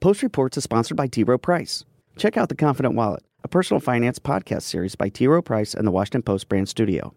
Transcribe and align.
Post 0.00 0.22
Reports 0.22 0.56
is 0.56 0.62
sponsored 0.62 0.96
by 0.96 1.08
T. 1.08 1.24
Rowe 1.24 1.38
Price. 1.38 1.84
Check 2.16 2.36
out 2.36 2.48
The 2.48 2.54
Confident 2.54 2.94
Wallet, 2.94 3.24
a 3.42 3.48
personal 3.48 3.80
finance 3.80 4.20
podcast 4.20 4.62
series 4.62 4.94
by 4.94 5.08
T. 5.08 5.26
Rowe 5.26 5.42
Price 5.42 5.74
and 5.74 5.84
the 5.84 5.90
Washington 5.90 6.22
Post 6.22 6.48
brand 6.48 6.68
studio. 6.68 7.12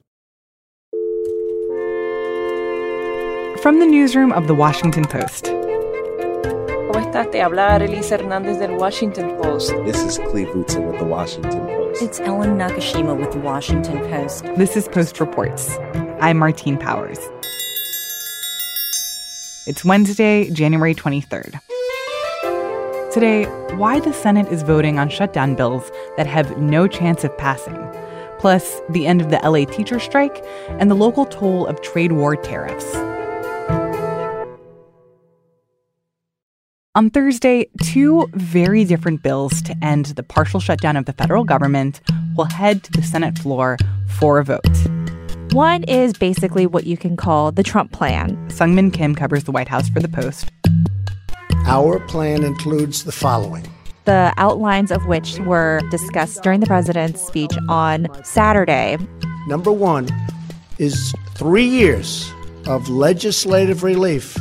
From 3.62 3.78
the 3.80 3.86
newsroom 3.86 4.32
of 4.32 4.48
the 4.48 4.56
Washington 4.56 5.06
Post. 5.06 5.46
¿Cómo 5.46 7.00
estás? 7.06 7.32
Te 7.32 7.40
habla 7.42 7.76
Arelisa 7.76 8.18
Hernández 8.18 8.58
del 8.58 8.76
Washington 8.76 9.38
Post. 9.40 9.70
This 9.86 10.02
is 10.02 10.18
Cleve 10.32 10.50
Wootson 10.50 10.88
with 10.90 10.98
the 10.98 11.06
Washington 11.06 11.68
Post. 11.68 12.02
It's 12.02 12.20
Ellen 12.22 12.58
Nakashima 12.58 13.16
with 13.16 13.32
the 13.32 13.40
Washington 13.40 14.00
Post. 14.10 14.46
This 14.58 14.76
is 14.76 14.88
Post 14.88 15.20
Reports. 15.20 15.78
I'm 16.20 16.40
Martine 16.40 16.80
Powers. 16.80 17.20
It's 19.68 19.86
Wednesday, 19.86 20.50
January 20.50 20.96
23rd. 20.96 21.60
Today, 23.12 23.44
why 23.76 24.00
the 24.00 24.14
Senate 24.14 24.48
is 24.48 24.64
voting 24.64 24.98
on 24.98 25.10
shutdown 25.10 25.54
bills 25.54 25.92
that 26.16 26.28
have 26.28 26.58
no 26.58 26.88
chance 26.88 27.26
of 27.26 27.38
passing, 27.38 27.78
plus 28.40 28.80
the 28.88 29.06
end 29.06 29.20
of 29.20 29.30
the 29.30 29.38
LA 29.44 29.66
teacher 29.66 30.00
strike 30.00 30.42
and 30.80 30.90
the 30.90 30.96
local 30.96 31.26
toll 31.26 31.68
of 31.68 31.82
trade 31.82 32.14
war 32.14 32.38
tariffs. 32.38 32.96
On 36.96 37.10
Thursday, 37.10 37.70
two 37.84 38.30
very 38.32 38.86
different 38.86 39.22
bills 39.24 39.62
to 39.64 39.76
end 39.84 40.06
the 40.06 40.24
partial 40.24 40.62
shutdown 40.62 40.96
of 40.96 41.04
the 41.04 41.14
federal 41.14 41.44
government 41.44 42.00
will 42.38 42.46
head 42.46 42.82
to 42.84 42.94
the 42.94 43.04
Senate 43.04 43.38
floor 43.38 43.76
for 44.08 44.40
a 44.40 44.46
vote. 44.46 44.88
One 45.52 45.84
is 45.84 46.14
basically 46.14 46.66
what 46.66 46.86
you 46.86 46.96
can 46.96 47.18
call 47.18 47.52
the 47.52 47.64
Trump 47.64 47.92
plan. 47.92 48.38
Seung 48.48 48.74
Min 48.74 48.90
Kim 48.90 49.16
covers 49.16 49.44
the 49.44 49.52
White 49.52 49.68
House 49.68 49.90
for 49.90 50.00
The 50.00 50.08
Post. 50.08 50.50
Our 51.66 52.00
plan 52.00 52.44
includes 52.44 53.04
the 53.04 53.12
following 53.12 53.68
the 54.06 54.34
outlines 54.38 54.92
of 54.92 55.06
which 55.06 55.38
were 55.40 55.80
discussed 55.92 56.42
during 56.44 56.60
the 56.60 56.66
president's 56.66 57.22
speech 57.22 57.52
on 57.70 58.08
Saturday. 58.24 58.98
Number 59.48 59.72
one 59.72 60.10
is 60.80 61.14
three 61.36 61.66
years 61.66 62.32
of 62.66 62.90
legislative 62.90 63.84
relief 63.84 64.38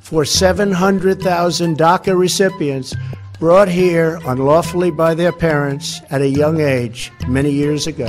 for 0.00 0.24
700,000 0.24 1.78
DACA 1.78 2.18
recipients 2.18 2.94
brought 3.38 3.68
here 3.68 4.18
unlawfully 4.26 4.90
by 4.90 5.14
their 5.14 5.32
parents 5.32 6.00
at 6.10 6.20
a 6.20 6.28
young 6.28 6.60
age 6.60 7.12
many 7.28 7.50
years 7.50 7.86
ago. 7.86 8.06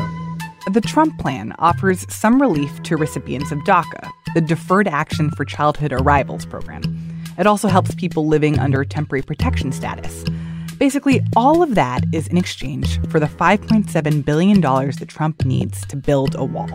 The 0.72 0.81
Trump 0.81 1.18
plan 1.20 1.53
offers 1.59 2.06
some 2.14 2.42
relief 2.42 2.81
to 2.84 2.97
recipients 2.97 3.52
of 3.52 3.59
DACA, 3.59 4.09
the 4.34 4.42
Deferred 4.42 4.88
Action 4.88 5.30
for 5.31 5.45
Childhood 5.45 5.94
Arrivals 5.94 6.45
program. 6.45 7.05
It 7.38 7.47
also 7.47 7.67
helps 7.67 7.94
people 7.95 8.28
living 8.28 8.59
under 8.59 8.86
temporary 8.86 9.22
protection 9.22 9.72
status. 9.72 10.23
Basically, 10.78 11.22
all 11.36 11.64
of 11.64 11.75
that 11.75 12.03
is 12.11 12.28
in 12.28 12.38
exchange 12.38 13.00
for 13.09 13.19
the 13.19 13.28
$5.7 13.28 14.25
billion 14.25 14.61
that 14.61 15.05
Trump 15.08 15.45
needs 15.45 15.86
to 15.88 15.95
build 15.95 16.36
a 16.36 16.44
wall. 16.44 16.67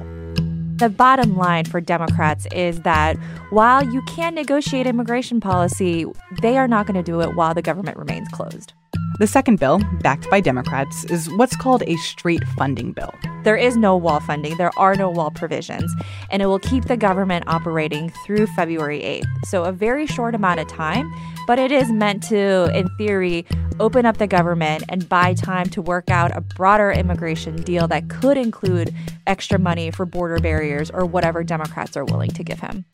The 0.76 0.88
bottom 0.88 1.36
line 1.36 1.66
for 1.66 1.80
Democrats 1.82 2.46
is 2.52 2.80
that 2.80 3.18
while 3.50 3.84
you 3.84 4.00
can 4.02 4.34
negotiate 4.34 4.86
immigration 4.86 5.38
policy, 5.38 6.06
they 6.40 6.56
are 6.56 6.66
not 6.66 6.86
going 6.86 6.96
to 6.96 7.02
do 7.02 7.20
it 7.20 7.36
while 7.36 7.52
the 7.52 7.60
government 7.60 7.98
remains 7.98 8.28
closed. 8.28 8.72
The 9.18 9.26
second 9.26 9.58
bill, 9.58 9.80
backed 10.00 10.30
by 10.30 10.40
Democrats, 10.40 11.04
is 11.04 11.28
what's 11.32 11.56
called 11.56 11.82
a 11.86 11.96
straight 11.96 12.42
funding 12.56 12.92
bill. 12.92 13.14
There 13.42 13.56
is 13.56 13.76
no 13.76 13.96
wall 13.96 14.20
funding, 14.20 14.56
there 14.56 14.70
are 14.78 14.94
no 14.94 15.10
wall 15.10 15.30
provisions, 15.30 15.94
and 16.30 16.40
it 16.40 16.46
will 16.46 16.58
keep 16.58 16.84
the 16.84 16.96
government 16.96 17.44
operating 17.46 18.10
through 18.24 18.46
February 18.48 19.00
8th. 19.00 19.46
So, 19.46 19.64
a 19.64 19.72
very 19.72 20.06
short 20.06 20.34
amount 20.34 20.60
of 20.60 20.68
time, 20.68 21.12
but 21.46 21.58
it 21.58 21.72
is 21.72 21.90
meant 21.90 22.22
to, 22.24 22.70
in 22.74 22.88
theory, 22.96 23.44
open 23.78 24.04
up 24.06 24.18
the 24.18 24.26
government 24.26 24.84
and 24.88 25.08
buy 25.08 25.34
time 25.34 25.66
to 25.70 25.82
work 25.82 26.10
out 26.10 26.36
a 26.36 26.40
broader 26.40 26.90
immigration 26.90 27.56
deal 27.56 27.88
that 27.88 28.08
could 28.08 28.36
include 28.36 28.94
extra 29.26 29.58
money 29.58 29.90
for 29.90 30.04
border 30.06 30.38
barriers 30.38 30.90
or 30.90 31.04
whatever 31.04 31.42
Democrats 31.42 31.96
are 31.96 32.04
willing 32.04 32.30
to 32.30 32.44
give 32.44 32.60
him. 32.60 32.84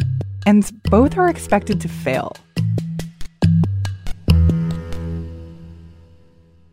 And 0.47 0.71
both 0.85 1.19
are 1.19 1.29
expected 1.29 1.81
to 1.81 1.89
fail. 1.89 2.37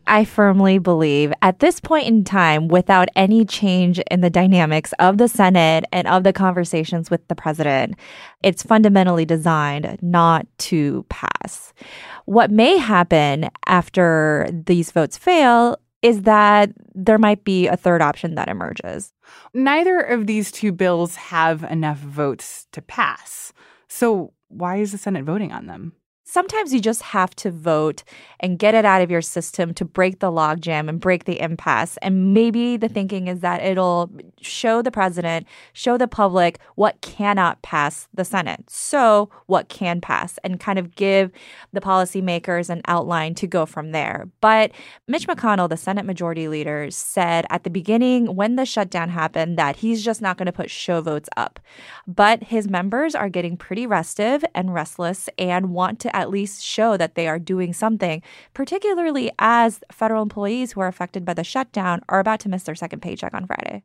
I 0.06 0.26
firmly 0.26 0.80
believe 0.80 1.34
at 1.42 1.60
this 1.60 1.80
point 1.80 2.08
in 2.08 2.24
time, 2.24 2.68
without 2.68 3.08
any 3.16 3.46
change 3.46 4.00
in 4.12 4.22
the 4.22 4.30
dynamics 4.30 4.94
of 5.00 5.18
the 5.18 5.28
Senate 5.28 5.86
and 5.92 6.08
of 6.08 6.24
the 6.24 6.34
conversations 6.34 7.10
with 7.10 7.28
the 7.28 7.36
president, 7.36 7.96
it's 8.42 8.64
fundamentally 8.64 9.26
designed 9.26 9.98
not 10.02 10.46
to 10.60 11.06
pass. 11.10 11.74
What 12.26 12.52
may 12.52 12.78
happen 12.78 13.50
after 13.66 14.50
these 14.52 14.92
votes 14.92 15.18
fail 15.18 15.78
is 16.02 16.24
that 16.24 16.72
there 16.94 17.18
might 17.18 17.46
be 17.46 17.68
a 17.68 17.78
third 17.78 18.02
option 18.02 18.36
that 18.36 18.50
emerges. 18.50 19.14
Neither 19.54 20.00
of 20.00 20.28
these 20.28 20.52
two 20.52 20.74
bills 20.74 21.16
have 21.16 21.64
enough 21.64 21.98
votes 21.98 22.68
to 22.74 22.82
pass. 22.82 23.54
So, 23.88 24.34
why 24.50 24.78
is 24.78 24.92
the 24.92 24.98
Senate 24.98 25.24
voting 25.24 25.52
on 25.54 25.66
them? 25.68 25.94
Sometimes 26.24 26.74
you 26.74 26.80
just 26.80 27.02
have 27.02 27.36
to 27.36 27.52
vote 27.52 28.04
and 28.40 28.58
get 28.58 28.74
it 28.74 28.86
out 28.86 29.02
of 29.02 29.12
your 29.12 29.22
system 29.22 29.74
to 29.74 29.86
break 29.86 30.20
the 30.20 30.32
logjam 30.32 30.90
and 30.90 31.00
break 31.00 31.26
the 31.26 31.40
impasse. 31.40 31.98
And 31.98 32.34
maybe 32.34 32.78
the 32.78 32.88
thinking 32.88 33.28
is 33.28 33.42
that 33.42 33.62
it'll 33.64 34.10
show 34.42 34.82
the 34.82 34.92
president, 34.92 35.48
show 35.74 35.98
the 35.98 36.08
public 36.08 36.60
what 36.76 37.02
cannot 37.02 37.62
pass 37.62 38.08
the 38.14 38.26
Senate. 38.26 38.70
So, 38.70 39.30
what 39.48 39.70
can 39.70 40.02
pass, 40.02 40.38
and 40.44 40.60
kind 40.60 40.80
of 40.80 40.96
give 40.96 41.32
the 41.72 41.82
policymakers 41.82 42.70
an 42.70 42.82
outline 42.88 43.36
to 43.36 43.48
go 43.48 43.66
from 43.66 43.92
there. 43.92 44.30
But 44.42 44.72
Mitch 45.08 45.28
McConnell, 45.28 45.70
the 45.70 45.78
Senate 45.78 46.06
Majority 46.06 46.48
Leader, 46.48 46.90
said 46.92 47.46
at 47.50 47.64
the 47.64 47.70
beginning 47.70 48.36
when 48.36 48.56
the 48.56 48.66
shutdown 48.66 49.10
happened 49.10 49.58
that 49.58 49.78
he's 49.78 50.04
just 50.04 50.22
not 50.22 50.38
going 50.38 50.46
to 50.46 50.52
put 50.52 50.70
show 50.70 51.02
votes 51.02 51.30
up. 51.38 51.60
But 52.08 52.44
his 52.44 52.68
members 52.68 53.16
are 53.16 53.30
getting 53.30 53.58
pretty 53.58 53.86
restive 53.86 54.44
and 54.56 54.74
restless 54.74 55.30
and 55.38 55.72
want 55.72 56.00
to 56.02 56.13
at 56.14 56.30
least 56.30 56.64
show 56.64 56.98
that 56.98 57.16
they 57.16 57.28
are 57.28 57.40
doing 57.40 57.74
something, 57.74 58.22
particularly 58.54 59.32
as 59.40 59.82
federal 59.92 60.24
employees 60.24 60.72
who 60.72 60.82
are 60.82 60.88
affected 60.88 61.26
by 61.26 61.34
the 61.34 61.44
shutdown 61.44 62.02
are 62.10 62.20
about 62.20 62.40
to 62.42 62.50
miss 62.50 62.64
their 62.64 62.76
second 62.76 63.02
paycheck 63.02 63.34
on 63.34 63.46
Friday. 63.46 63.84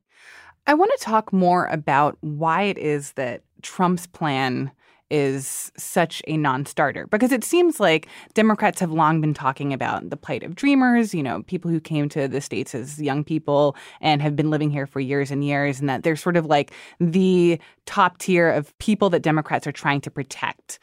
I 0.66 0.74
want 0.74 0.92
to 0.98 1.04
talk 1.04 1.32
more 1.32 1.66
about 1.66 2.18
why 2.20 2.62
it 2.62 2.78
is 2.78 3.12
that 3.12 3.42
Trump's 3.62 4.06
plan 4.06 4.70
is 5.10 5.72
such 5.76 6.22
a 6.26 6.36
non 6.36 6.66
starter 6.66 7.06
because 7.06 7.32
it 7.32 7.44
seems 7.44 7.80
like 7.80 8.08
Democrats 8.34 8.80
have 8.80 8.90
long 8.90 9.20
been 9.20 9.34
talking 9.34 9.72
about 9.72 10.10
the 10.10 10.16
plight 10.16 10.42
of 10.42 10.54
dreamers, 10.54 11.14
you 11.14 11.22
know, 11.22 11.42
people 11.44 11.70
who 11.70 11.80
came 11.80 12.08
to 12.10 12.28
the 12.28 12.40
States 12.40 12.74
as 12.74 13.00
young 13.00 13.24
people 13.24 13.76
and 14.00 14.20
have 14.20 14.36
been 14.36 14.50
living 14.50 14.70
here 14.70 14.86
for 14.86 15.00
years 15.00 15.30
and 15.30 15.44
years, 15.44 15.80
and 15.80 15.88
that 15.88 16.02
they're 16.02 16.16
sort 16.16 16.36
of 16.36 16.46
like 16.46 16.72
the 17.00 17.58
top 17.86 18.18
tier 18.18 18.50
of 18.50 18.76
people 18.78 19.08
that 19.10 19.22
Democrats 19.22 19.66
are 19.66 19.72
trying 19.72 20.00
to 20.02 20.10
protect 20.10 20.78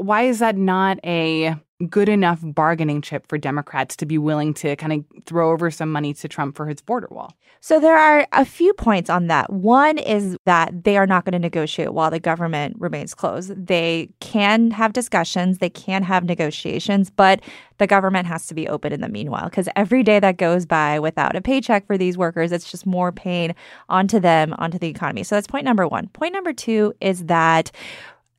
why 0.00 0.22
is 0.22 0.38
that 0.40 0.56
not 0.56 0.98
a 1.04 1.56
good 1.88 2.08
enough 2.08 2.40
bargaining 2.42 3.00
chip 3.00 3.26
for 3.26 3.38
Democrats 3.38 3.96
to 3.96 4.04
be 4.04 4.18
willing 4.18 4.52
to 4.52 4.76
kind 4.76 4.92
of 4.92 5.24
throw 5.24 5.50
over 5.50 5.70
some 5.70 5.90
money 5.90 6.12
to 6.12 6.28
Trump 6.28 6.56
for 6.56 6.66
his 6.66 6.82
border 6.82 7.08
wall? 7.10 7.34
So 7.60 7.78
there 7.78 7.96
are 7.96 8.26
a 8.32 8.44
few 8.44 8.72
points 8.74 9.10
on 9.10 9.26
that. 9.26 9.52
One 9.52 9.98
is 9.98 10.36
that 10.46 10.84
they 10.84 10.96
are 10.96 11.06
not 11.06 11.24
going 11.24 11.32
to 11.32 11.38
negotiate 11.38 11.92
while 11.92 12.10
the 12.10 12.20
government 12.20 12.76
remains 12.78 13.14
closed. 13.14 13.66
They 13.66 14.10
can 14.20 14.70
have 14.70 14.92
discussions, 14.92 15.58
they 15.58 15.70
can 15.70 16.02
have 16.02 16.24
negotiations, 16.24 17.10
but 17.10 17.40
the 17.78 17.86
government 17.86 18.26
has 18.26 18.46
to 18.46 18.54
be 18.54 18.68
open 18.68 18.92
in 18.92 19.00
the 19.00 19.08
meanwhile 19.08 19.44
because 19.44 19.68
every 19.76 20.02
day 20.02 20.20
that 20.20 20.36
goes 20.36 20.66
by 20.66 20.98
without 20.98 21.36
a 21.36 21.40
paycheck 21.40 21.86
for 21.86 21.96
these 21.96 22.16
workers, 22.16 22.52
it's 22.52 22.70
just 22.70 22.86
more 22.86 23.10
pain 23.12 23.54
onto 23.88 24.20
them, 24.20 24.54
onto 24.58 24.78
the 24.78 24.88
economy. 24.88 25.22
So 25.22 25.34
that's 25.34 25.46
point 25.46 25.64
number 25.64 25.86
1. 25.86 26.08
Point 26.08 26.34
number 26.34 26.52
2 26.52 26.94
is 27.00 27.24
that 27.24 27.70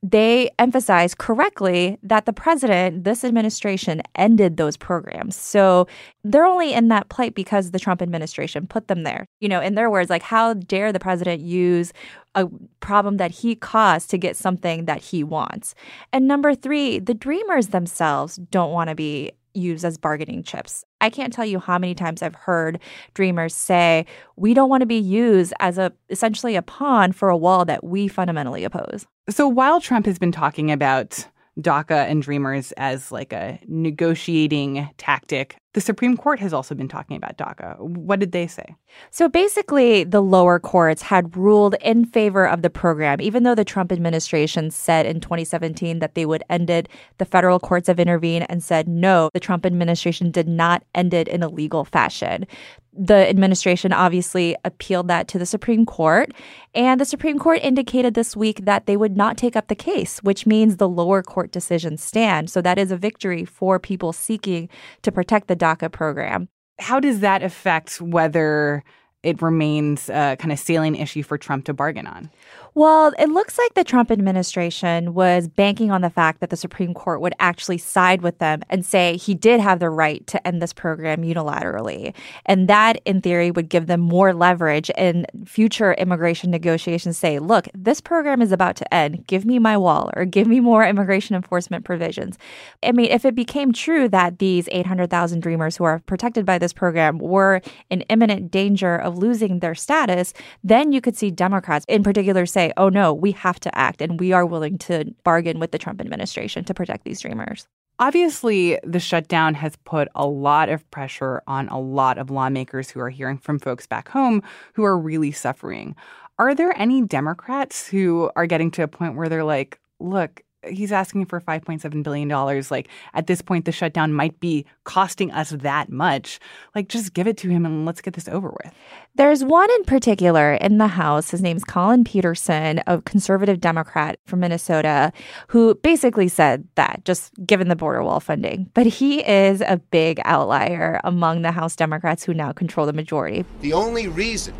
they 0.03 0.50
emphasize 0.57 1.13
correctly 1.13 2.00
that 2.01 2.25
the 2.25 2.34
president, 2.34 3.03
this 3.03 3.23
administration, 3.23 4.01
ended 4.16 4.57
those 4.57 4.75
programs. 4.75 5.35
So 5.35 5.88
they're 6.24 6.45
only 6.45 6.74
in 6.74 6.88
that 6.88 7.09
plight 7.09 7.36
because 7.36 7.69
the 7.69 7.80
Trump 7.80 8.01
administration 8.01 8.65
put 8.65 8.88
them 8.88 9.03
there. 9.03 9.25
You 9.39 9.50
know, 9.50 9.62
in 9.62 9.75
their 9.75 9.92
words, 9.92 10.09
like, 10.09 10.24
how 10.24 10.56
dare 10.56 10.92
the 10.92 11.00
president 11.00 11.42
use 11.42 11.94
a 12.33 12.48
problem 12.80 13.18
that 13.18 13.31
he 13.31 13.56
caused 13.56 14.09
to 14.09 14.18
get 14.18 14.36
something 14.36 14.86
that 14.86 15.01
he 15.01 15.24
wants? 15.24 15.75
And 16.12 16.27
number 16.27 16.56
three, 16.56 16.97
the 16.97 17.13
dreamers 17.13 17.68
themselves 17.68 18.38
don't 18.38 18.71
want 18.71 18.89
to 18.89 18.95
be 18.95 19.33
used 19.54 19.86
as 19.86 19.97
bargaining 19.97 20.42
chips. 20.42 20.83
I 21.01 21.09
can't 21.09 21.33
tell 21.33 21.45
you 21.45 21.59
how 21.59 21.77
many 21.77 21.94
times 21.94 22.21
I've 22.21 22.36
heard 22.36 22.80
dreamers 23.13 23.53
say, 23.53 24.06
"We 24.38 24.53
don't 24.53 24.69
want 24.69 24.81
to 24.81 24.88
be 24.88 25.00
used 25.00 25.53
as 25.59 25.77
a 25.77 25.92
essentially 26.09 26.56
a 26.56 26.62
pawn 26.62 27.12
for 27.12 27.30
a 27.30 27.36
wall 27.36 27.65
that 27.65 27.83
we 27.83 28.07
fundamentally 28.07 28.63
oppose." 28.63 29.06
So 29.30 29.48
while 29.48 29.81
Trump 29.81 30.06
has 30.06 30.18
been 30.18 30.31
talking 30.31 30.71
about 30.71 31.27
DACA 31.59 32.09
and 32.09 32.21
Dreamers 32.21 32.71
as 32.74 33.12
like 33.12 33.33
a 33.33 33.59
negotiating 33.68 34.89
tactic 34.98 35.57
The 35.73 35.81
Supreme 35.81 36.18
Court 36.18 36.39
has 36.39 36.51
also 36.51 36.75
been 36.75 36.89
talking 36.89 37.15
about 37.15 37.38
DACA. 37.38 37.79
What 37.79 38.19
did 38.19 38.33
they 38.33 38.45
say? 38.45 38.75
So 39.09 39.29
basically, 39.29 40.03
the 40.03 40.21
lower 40.21 40.59
courts 40.59 41.01
had 41.01 41.38
ruled 41.38 41.75
in 41.81 42.03
favor 42.03 42.45
of 42.45 42.62
the 42.62 42.69
program, 42.69 43.21
even 43.21 43.44
though 43.44 43.56
the 43.56 43.63
Trump 43.63 43.91
administration 43.91 44.69
said 44.69 45.06
in 45.06 45.21
2017 45.21 46.00
that 46.00 46.15
they 46.15 46.25
would 46.25 46.44
end 46.50 46.69
it. 46.69 46.89
The 47.19 47.25
federal 47.25 47.59
courts 47.59 47.88
have 47.88 48.01
intervened 48.01 48.47
and 48.50 48.62
said 48.62 48.88
no, 48.88 49.29
the 49.33 49.39
Trump 49.39 49.65
administration 49.65 50.29
did 50.29 50.47
not 50.47 50.83
end 50.94 51.13
it 51.13 51.29
in 51.29 51.41
a 51.41 51.47
legal 51.47 51.85
fashion 51.85 52.45
the 52.94 53.29
administration 53.29 53.94
obviously 53.94 54.56
appealed 54.65 55.07
that 55.07 55.27
to 55.29 55.39
the 55.39 55.45
Supreme 55.45 55.85
Court. 55.85 56.33
And 56.75 57.00
the 57.00 57.06
Supreme 57.06 57.39
Court 57.39 57.59
indicated 57.63 58.13
this 58.13 58.35
week 58.35 58.65
that 58.65 58.85
they 58.85 58.97
would 58.97 59.15
not 59.15 59.38
take 59.38 59.56
up 59.56 59.68
the 59.68 59.75
case, 59.75 60.19
which 60.23 60.45
means 60.45 60.75
the 60.77 60.89
lower 60.89 61.23
court 61.23 61.51
decisions 61.51 62.03
stand. 62.03 62.50
So 62.50 62.62
that 62.62 62.77
is 62.77 62.91
a 62.91 62.97
victory 62.97 63.45
for 63.45 63.79
people 63.79 64.12
seeking 64.12 64.68
to 65.03 65.12
protect 65.12 65.47
the 65.47 65.56
DACA 65.62 65.92
program. 65.92 66.50
How 66.80 67.00
does 67.00 67.19
that 67.19 67.44
affect 67.44 68.02
whether 68.02 68.84
it 69.22 69.42
remains 69.42 70.10
a 70.10 70.36
kind 70.40 70.52
of 70.52 70.58
salient 70.58 71.00
issue 71.00 71.22
for 71.22 71.38
Trump 71.38 71.66
to 71.66 71.74
bargain 71.74 72.08
on? 72.08 72.31
Well, 72.73 73.12
it 73.19 73.27
looks 73.27 73.57
like 73.57 73.73
the 73.73 73.83
Trump 73.83 74.12
administration 74.12 75.13
was 75.13 75.50
banking 75.50 75.91
on 75.91 76.00
the 76.00 76.09
fact 76.09 76.39
that 76.39 76.51
the 76.51 76.56
Supreme 76.56 76.94
Court 76.94 77.19
would 77.19 77.33
actually 77.38 77.77
side 77.77 78.21
with 78.21 78.38
them 78.38 78.62
and 78.69 78.85
say 78.85 79.18
he 79.18 79.35
did 79.35 79.59
have 79.59 79.79
the 79.79 79.89
right 79.89 80.25
to 80.27 80.47
end 80.47 80.62
this 80.62 80.71
program 80.71 81.21
unilaterally. 81.21 82.13
And 82.45 82.69
that, 82.69 83.01
in 83.03 83.19
theory, 83.19 83.51
would 83.51 83.68
give 83.68 83.88
them 83.88 84.00
more 84.00 84.33
leverage 84.33 84.89
in 84.91 85.25
future 85.45 85.95
immigration 85.95 86.50
negotiations. 86.50 87.18
Say, 87.18 87.39
look, 87.39 87.68
this 87.73 88.00
program 88.00 88.41
is 88.41 88.53
about 88.53 88.77
to 88.77 88.94
end. 88.94 89.27
Give 89.27 89.44
me 89.44 89.59
my 89.59 89.75
wall 89.75 90.09
or 90.15 90.23
give 90.23 90.47
me 90.47 90.62
more 90.62 90.85
immigration 90.85 91.35
enforcement 91.35 91.83
provisions. 91.83 92.38
I 92.83 92.94
mean, 92.94 93.12
if 93.12 93.25
it 93.25 93.35
became 93.35 93.73
true 93.73 94.07
that 94.09 94.39
these 94.39 94.69
800,000 94.71 95.41
Dreamers 95.41 95.75
who 95.75 95.83
are 95.83 96.00
protected 96.00 96.45
by 96.45 96.57
this 96.57 96.71
program 96.71 97.18
were 97.18 97.59
in 97.89 98.01
imminent 98.03 98.50
danger 98.50 98.95
of 98.95 99.18
losing 99.18 99.59
their 99.59 99.75
status, 99.75 100.33
then 100.63 100.94
you 100.94 101.01
could 101.01 101.18
see 101.18 101.31
Democrats 101.31 101.85
in 101.89 102.01
particular 102.01 102.45
say, 102.45 102.61
say, 102.62 102.74
oh 102.78 102.90
no, 102.90 103.13
we 103.13 103.31
have 103.31 103.60
to 103.62 103.78
act 103.78 104.02
and 104.02 104.19
we 104.19 104.31
are 104.34 104.46
willing 104.46 104.78
to 104.78 105.06
bargain 105.24 105.60
with 105.60 105.72
the 105.72 105.78
Trump 105.78 106.00
administration 106.00 106.63
to 106.66 106.74
protect 106.74 107.04
these 107.04 107.22
dreamers. 107.22 107.68
Obviously, 108.00 108.80
the 108.84 109.00
shutdown 109.00 109.54
has 109.54 109.75
put 109.84 110.08
a 110.16 110.25
lot 110.25 110.69
of 110.69 110.90
pressure 110.92 111.42
on 111.46 111.68
a 111.69 111.80
lot 111.80 112.18
of 112.18 112.31
lawmakers 112.31 112.90
who 112.90 113.00
are 113.00 113.10
hearing 113.10 113.38
from 113.38 113.60
folks 113.60 113.86
back 113.86 114.10
home 114.10 114.42
who 114.74 114.84
are 114.84 114.98
really 114.98 115.31
suffering. 115.31 115.96
Are 116.40 116.56
there 116.56 116.74
any 116.75 117.02
Democrats 117.02 117.88
who 117.88 118.31
are 118.36 118.48
getting 118.48 118.72
to 118.72 118.84
a 118.84 118.88
point 118.88 119.16
where 119.16 119.30
they're 119.30 119.44
like, 119.44 119.80
look, 120.00 120.42
he's 120.68 120.92
asking 120.92 121.25
for 121.25 121.42
$5.7 121.42 122.04
billion. 122.04 122.30
Like, 122.69 122.88
at 123.13 123.28
this 123.28 123.42
point, 123.42 123.66
the 123.66 123.72
shutdown 123.72 124.13
might 124.13 124.40
be 124.40 124.66
costing 124.84 125.31
us 125.31 125.50
that 125.50 125.90
much. 125.90 126.40
Like, 126.75 126.88
just 126.88 127.13
give 127.13 127.28
it 127.28 127.38
to 127.38 127.50
him 127.50 127.66
and 127.66 127.86
let's 127.86 128.02
get 128.02 128.13
this 128.13 128.28
over 128.28 128.50
with. 128.63 128.74
There's 129.16 129.44
one 129.44 129.69
in 129.72 129.84
particular 129.86 130.54
in 130.54 130.78
the 130.78 130.88
House. 130.88 131.31
His 131.31 131.42
name's 131.42 131.63
Collin 131.63 132.04
Peterson, 132.04 132.81
a 132.88 133.02
conservative 133.02 133.60
Democrat 133.60 134.19
from 134.25 134.42
Minnesota, 134.42 135.12
who 135.48 135.75
basically 135.75 136.28
said 136.28 136.68
that, 136.75 137.02
just 137.06 137.34
given 137.46 137.68
the 137.68 137.75
border 137.75 138.04
wall 138.04 138.19
funding. 138.19 138.69
But 138.74 138.86
he 138.86 139.25
is 139.28 139.62
a 139.62 139.78
big 139.78 140.22
outlier 140.25 141.02
among 141.04 141.42
the 141.42 141.52
House 141.52 141.75
Democrats 141.75 142.24
who 142.24 142.34
now 142.34 142.52
control 142.52 142.86
the 142.86 142.94
majority. 142.94 143.46
The 143.62 143.74
only 143.74 144.07
reason 144.07 144.54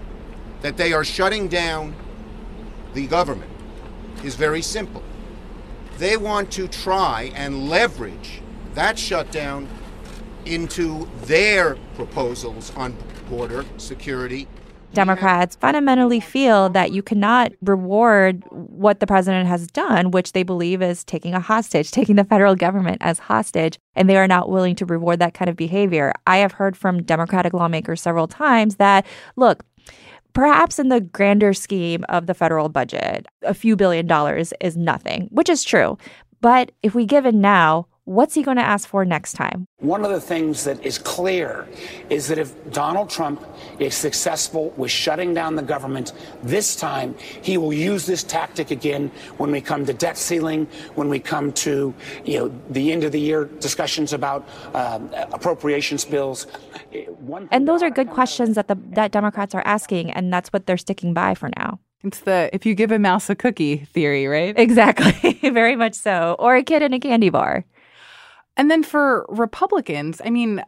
that 0.62 0.78
they 0.78 0.94
are 0.94 1.04
shutting 1.04 1.48
down 1.48 1.96
the 2.94 3.08
government 3.08 3.50
is 4.24 4.36
very 4.36 4.62
simple 4.62 5.02
they 6.02 6.18
want 6.18 6.52
to 6.52 6.68
try 6.68 7.32
and 7.36 7.70
leverage 7.70 8.42
that 8.74 8.98
shutdown 8.98 9.68
into 10.46 11.08
their 11.26 11.76
proposals 11.94 12.76
on 12.76 12.98
border 13.30 13.64
security. 13.78 14.48
Democrats 14.94 15.56
fundamentally 15.56 16.20
feel 16.20 16.70
that 16.70 16.92
you 16.92 17.04
cannot 17.04 17.52
reward 17.62 18.44
what 18.50 19.00
the 19.00 19.06
president 19.06 19.48
has 19.48 19.68
done, 19.68 20.10
which 20.10 20.32
they 20.34 20.42
believe 20.42 20.82
is 20.82 21.04
taking 21.04 21.36
a 21.36 21.40
hostage, 21.40 21.92
taking 21.92 22.16
the 22.16 22.24
federal 22.24 22.56
government 22.56 22.98
as 23.02 23.20
hostage, 23.20 23.78
and 23.96 24.10
they 24.10 24.18
are 24.18 24.28
not 24.28 24.50
willing 24.50 24.74
to 24.74 24.88
reward 24.88 25.20
that 25.20 25.36
kind 25.36 25.50
of 25.50 25.56
behavior. 25.56 26.14
I 26.26 26.38
have 26.38 26.54
heard 26.54 26.76
from 26.76 27.04
Democratic 27.04 27.54
lawmakers 27.54 28.02
several 28.02 28.28
times 28.28 28.78
that, 28.78 29.06
look, 29.36 29.64
Perhaps 30.34 30.80
in 30.80 30.90
the 30.90 31.02
grander 31.02 31.54
scheme 31.54 32.06
of 32.10 32.26
the 32.26 32.34
federal 32.34 32.70
budget, 32.70 33.26
a 33.42 33.54
few 33.54 33.76
billion 33.76 34.08
dollars 34.08 34.54
is 34.62 34.78
nothing, 34.78 35.28
which 35.32 35.50
is 35.50 35.64
true. 35.64 35.98
But 36.40 36.72
if 36.82 36.96
we 36.96 37.06
give 37.06 37.26
in 37.26 37.42
now, 37.42 37.88
What's 38.06 38.34
he 38.34 38.42
going 38.42 38.58
to 38.58 38.64
ask 38.64 38.90
for 38.90 39.06
next 39.06 39.34
time? 39.34 39.68
One 39.78 40.04
of 40.04 40.10
the 40.10 40.20
things 40.20 40.64
that 40.64 40.84
is 40.84 40.98
clear 40.98 41.68
is 42.10 42.28
that 42.30 42.40
if 42.40 42.72
Donald 42.72 43.12
Trump 43.12 43.46
is 43.78 43.94
successful 43.94 44.74
with 44.76 44.90
shutting 44.90 45.36
down 45.36 45.56
the 45.56 45.62
government 45.62 46.14
this 46.42 46.76
time, 46.76 47.14
he 47.44 47.58
will 47.58 47.72
use 47.72 48.08
this 48.08 48.24
tactic 48.24 48.72
again 48.72 49.12
when 49.38 49.52
we 49.52 49.62
come 49.62 49.86
to 49.86 49.94
debt 49.94 50.18
ceiling, 50.18 50.68
when 50.96 51.10
we 51.10 51.20
come 51.20 51.54
to 51.54 51.94
you 52.26 52.40
know 52.40 52.52
the 52.72 52.92
end 52.92 53.04
of 53.04 53.12
the 53.12 53.20
year 53.20 53.46
discussions 53.46 54.14
about 54.14 54.50
um, 54.74 55.10
appropriations 55.32 56.04
bills. 56.04 56.48
One 57.20 57.48
and 57.52 57.68
those 57.68 57.84
are 57.84 57.92
good 57.92 58.10
questions 58.10 58.56
that 58.56 58.68
the 58.68 58.78
that 58.94 59.12
Democrats 59.12 59.54
are 59.54 59.64
asking, 59.64 60.10
and 60.12 60.34
that's 60.34 60.50
what 60.50 60.66
they're 60.66 60.78
sticking 60.78 61.14
by 61.14 61.36
for 61.36 61.50
now. 61.56 61.80
It's 62.04 62.22
the 62.22 62.50
if 62.52 62.66
you 62.66 62.74
give 62.74 62.92
a 62.92 62.98
mouse 62.98 63.30
a 63.30 63.36
cookie 63.36 63.78
theory, 63.78 64.26
right? 64.26 64.58
Exactly. 64.58 65.40
Very 65.52 65.76
much 65.76 65.94
so. 65.94 66.36
Or 66.40 66.56
a 66.56 66.64
kid 66.64 66.82
in 66.82 66.94
a 66.94 67.00
candy 67.00 67.30
bar. 67.30 67.64
And 68.62 68.70
then 68.70 68.84
for 68.84 69.26
Republicans, 69.28 70.22
I 70.24 70.30
mean, 70.30 70.64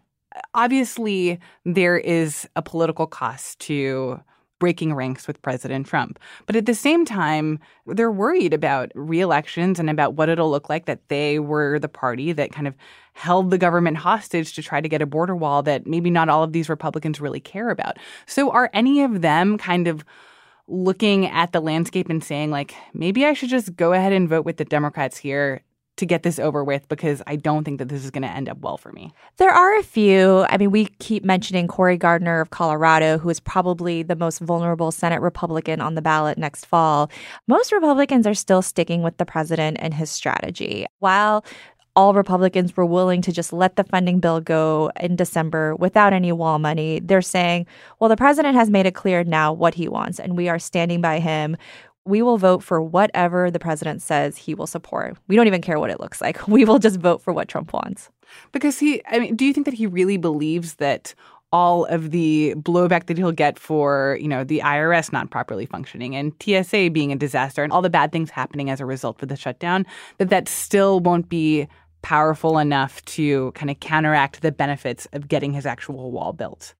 obviously 0.55 1.39
there 1.63 1.95
is 1.95 2.49
a 2.55 2.63
political 2.63 3.05
cost 3.05 3.59
to 3.59 4.19
breaking 4.57 4.95
ranks 4.95 5.27
with 5.27 5.39
President 5.43 5.85
Trump. 5.85 6.17
But 6.47 6.55
at 6.55 6.65
the 6.65 6.73
same 6.73 7.05
time, 7.05 7.59
they're 7.85 8.11
worried 8.11 8.51
about 8.51 8.91
re-elections 8.95 9.79
and 9.79 9.91
about 9.91 10.15
what 10.15 10.27
it'll 10.27 10.49
look 10.49 10.69
like 10.69 10.85
that 10.85 11.07
they 11.09 11.37
were 11.37 11.77
the 11.77 11.87
party 11.87 12.31
that 12.31 12.51
kind 12.51 12.67
of 12.67 12.73
held 13.13 13.51
the 13.51 13.59
government 13.59 13.97
hostage 13.97 14.55
to 14.55 14.63
try 14.63 14.81
to 14.81 14.89
get 14.89 15.03
a 15.03 15.05
border 15.05 15.35
wall 15.35 15.61
that 15.61 15.85
maybe 15.85 16.09
not 16.09 16.29
all 16.29 16.41
of 16.41 16.51
these 16.51 16.69
Republicans 16.69 17.21
really 17.21 17.39
care 17.39 17.69
about. 17.69 17.97
So 18.25 18.49
are 18.49 18.71
any 18.73 19.03
of 19.03 19.21
them 19.21 19.55
kind 19.59 19.87
of 19.87 20.03
looking 20.67 21.27
at 21.27 21.51
the 21.51 21.59
landscape 21.59 22.09
and 22.09 22.23
saying 22.23 22.49
like 22.49 22.73
maybe 22.91 23.23
I 23.23 23.33
should 23.33 23.49
just 23.49 23.75
go 23.75 23.93
ahead 23.93 24.13
and 24.13 24.27
vote 24.27 24.45
with 24.45 24.57
the 24.57 24.65
Democrats 24.65 25.15
here 25.15 25.61
to 25.97 26.05
get 26.05 26.23
this 26.23 26.39
over 26.39 26.63
with 26.63 26.87
because 26.89 27.21
I 27.27 27.35
don't 27.35 27.63
think 27.63 27.79
that 27.79 27.89
this 27.89 28.03
is 28.03 28.11
going 28.11 28.23
to 28.23 28.29
end 28.29 28.49
up 28.49 28.57
well 28.59 28.77
for 28.77 28.91
me. 28.91 29.13
There 29.37 29.51
are 29.51 29.77
a 29.77 29.83
few. 29.83 30.45
I 30.49 30.57
mean, 30.57 30.71
we 30.71 30.85
keep 30.99 31.23
mentioning 31.23 31.67
Cory 31.67 31.97
Gardner 31.97 32.41
of 32.41 32.49
Colorado, 32.49 33.19
who 33.19 33.29
is 33.29 33.39
probably 33.39 34.01
the 34.01 34.15
most 34.15 34.39
vulnerable 34.39 34.91
Senate 34.91 35.21
Republican 35.21 35.81
on 35.81 35.95
the 35.95 36.01
ballot 36.01 36.37
next 36.37 36.65
fall. 36.65 37.11
Most 37.47 37.71
Republicans 37.71 38.25
are 38.25 38.33
still 38.33 38.61
sticking 38.61 39.03
with 39.03 39.17
the 39.17 39.25
president 39.25 39.77
and 39.79 39.93
his 39.93 40.09
strategy. 40.09 40.85
While 40.99 41.45
all 41.95 42.13
Republicans 42.13 42.75
were 42.75 42.85
willing 42.85 43.21
to 43.21 43.31
just 43.31 43.53
let 43.53 43.75
the 43.75 43.83
funding 43.83 44.19
bill 44.19 44.41
go 44.41 44.91
in 44.99 45.15
December 45.15 45.75
without 45.75 46.11
any 46.11 46.31
wall 46.31 46.57
money. 46.57 46.99
They're 46.99 47.21
saying, 47.21 47.67
well, 47.99 48.09
the 48.09 48.17
president 48.17 48.55
has 48.55 48.69
made 48.69 48.87
it 48.87 48.95
clear 48.95 49.23
now 49.23 49.53
what 49.53 49.75
he 49.75 49.87
wants, 49.87 50.19
and 50.19 50.35
we 50.35 50.49
are 50.49 50.57
standing 50.57 51.01
by 51.01 51.19
him 51.19 51.55
we 52.05 52.21
will 52.21 52.37
vote 52.37 52.63
for 52.63 52.81
whatever 52.81 53.49
the 53.49 53.59
president 53.59 54.01
says 54.01 54.37
he 54.37 54.53
will 54.53 54.67
support. 54.67 55.17
We 55.27 55.35
don't 55.35 55.47
even 55.47 55.61
care 55.61 55.79
what 55.79 55.89
it 55.89 55.99
looks 55.99 56.21
like. 56.21 56.47
We 56.53 56.65
will 56.65 56.79
just 56.79 56.99
vote 56.99 57.21
for 57.21 57.33
what 57.33 57.47
Trump 57.47 57.73
wants. 57.73 58.09
Because 58.51 58.77
he, 58.77 59.01
I 59.07 59.19
mean, 59.19 59.35
do 59.35 59.45
you 59.45 59.53
think 59.53 59.65
that 59.65 59.73
he 59.73 59.87
really 59.87 60.17
believes 60.17 60.75
that 60.75 61.15
all 61.51 61.85
of 61.85 62.11
the 62.11 62.53
blowback 62.57 63.05
that 63.05 63.17
he'll 63.17 63.31
get 63.31 63.59
for, 63.59 64.17
you 64.19 64.27
know, 64.27 64.43
the 64.43 64.59
IRS 64.59 65.13
not 65.13 65.29
properly 65.29 65.65
functioning 65.65 66.15
and 66.15 66.33
TSA 66.41 66.89
being 66.91 67.11
a 67.11 67.15
disaster 67.15 67.63
and 67.63 67.71
all 67.71 67.81
the 67.81 67.89
bad 67.89 68.11
things 68.11 68.29
happening 68.29 68.69
as 68.69 68.79
a 68.79 68.85
result 68.85 69.21
of 69.21 69.29
the 69.29 69.35
shutdown, 69.35 69.85
that 70.17 70.29
that 70.29 70.49
still 70.49 70.99
won't 70.99 71.29
be 71.29 71.67
powerful 72.01 72.57
enough 72.57 73.03
to 73.05 73.51
kind 73.53 73.69
of 73.69 73.79
counteract 73.79 74.41
the 74.41 74.51
benefits 74.51 75.07
of 75.13 75.27
getting 75.27 75.53
his 75.53 75.65
actual 75.65 76.11
wall 76.11 76.33
built? 76.33 76.73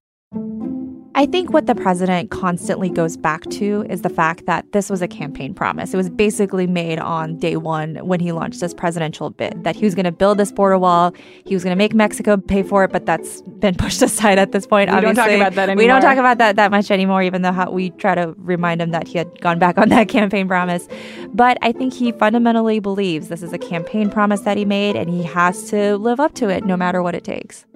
I 1.16 1.26
think 1.26 1.52
what 1.52 1.66
the 1.66 1.76
president 1.76 2.32
constantly 2.32 2.90
goes 2.90 3.16
back 3.16 3.42
to 3.50 3.86
is 3.88 4.02
the 4.02 4.08
fact 4.08 4.46
that 4.46 4.72
this 4.72 4.90
was 4.90 5.00
a 5.00 5.06
campaign 5.06 5.54
promise. 5.54 5.94
It 5.94 5.96
was 5.96 6.10
basically 6.10 6.66
made 6.66 6.98
on 6.98 7.38
day 7.38 7.56
one 7.56 7.94
when 8.04 8.18
he 8.18 8.32
launched 8.32 8.60
his 8.60 8.74
presidential 8.74 9.30
bid 9.30 9.62
that 9.62 9.76
he 9.76 9.84
was 9.84 9.94
going 9.94 10.06
to 10.06 10.12
build 10.12 10.38
this 10.38 10.50
border 10.50 10.76
wall. 10.76 11.14
He 11.44 11.54
was 11.54 11.62
going 11.62 11.70
to 11.70 11.78
make 11.78 11.94
Mexico 11.94 12.36
pay 12.36 12.64
for 12.64 12.82
it, 12.82 12.90
but 12.90 13.06
that's 13.06 13.42
been 13.42 13.74
pushed 13.78 14.02
aside 14.02 14.40
at 14.40 14.50
this 14.50 14.66
point. 14.66 14.90
We 14.90 14.96
obviously. 14.96 15.14
don't 15.14 15.24
talk 15.24 15.36
about 15.36 15.54
that 15.54 15.68
anymore. 15.68 15.84
We 15.84 15.86
don't 15.86 16.02
talk 16.02 16.18
about 16.18 16.38
that 16.38 16.56
that 16.56 16.72
much 16.72 16.90
anymore, 16.90 17.22
even 17.22 17.42
though 17.42 17.70
we 17.70 17.90
try 17.90 18.16
to 18.16 18.34
remind 18.38 18.82
him 18.82 18.90
that 18.90 19.06
he 19.06 19.16
had 19.16 19.40
gone 19.40 19.60
back 19.60 19.78
on 19.78 19.90
that 19.90 20.08
campaign 20.08 20.48
promise. 20.48 20.88
But 21.28 21.58
I 21.62 21.70
think 21.70 21.94
he 21.94 22.10
fundamentally 22.10 22.80
believes 22.80 23.28
this 23.28 23.44
is 23.44 23.52
a 23.52 23.58
campaign 23.58 24.10
promise 24.10 24.40
that 24.40 24.56
he 24.56 24.64
made, 24.64 24.96
and 24.96 25.08
he 25.08 25.22
has 25.22 25.70
to 25.70 25.96
live 25.96 26.18
up 26.18 26.34
to 26.34 26.48
it 26.48 26.64
no 26.64 26.76
matter 26.76 27.04
what 27.04 27.14
it 27.14 27.22
takes. 27.22 27.66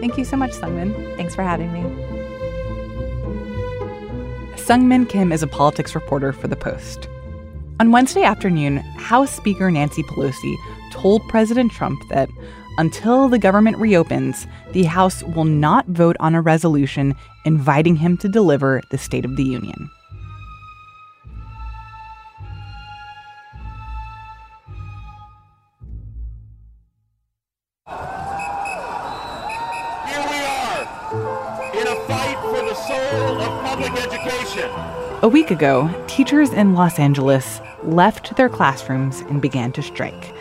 Thank 0.00 0.18
you 0.18 0.24
so 0.24 0.36
much, 0.36 0.52
Seung 0.52 0.74
Min. 0.74 1.16
Thanks 1.16 1.34
for 1.34 1.42
having 1.42 1.72
me. 1.72 1.80
Seung 4.56 4.84
Min 4.84 5.06
Kim 5.06 5.32
is 5.32 5.42
a 5.42 5.46
politics 5.46 5.94
reporter 5.94 6.32
for 6.32 6.48
The 6.48 6.56
Post. 6.56 7.08
On 7.78 7.92
Wednesday 7.92 8.22
afternoon, 8.22 8.78
House 8.96 9.30
Speaker 9.30 9.70
Nancy 9.70 10.02
Pelosi 10.04 10.56
told 10.90 11.26
President 11.28 11.70
Trump 11.72 12.00
that 12.08 12.28
until 12.78 13.28
the 13.28 13.38
government 13.38 13.78
reopens, 13.78 14.46
the 14.72 14.84
House 14.84 15.22
will 15.22 15.44
not 15.44 15.86
vote 15.86 16.16
on 16.20 16.34
a 16.34 16.42
resolution 16.42 17.14
inviting 17.44 17.96
him 17.96 18.16
to 18.18 18.28
deliver 18.28 18.82
the 18.90 18.98
State 18.98 19.24
of 19.24 19.36
the 19.36 19.44
Union. 19.44 19.90
A 35.26 35.28
week 35.28 35.50
ago, 35.50 35.90
teachers 36.06 36.52
in 36.52 36.74
Los 36.74 37.00
Angeles 37.00 37.60
left 37.82 38.36
their 38.36 38.48
classrooms 38.48 39.22
and 39.22 39.42
began 39.42 39.72
to 39.72 39.82
strike. 39.82 40.32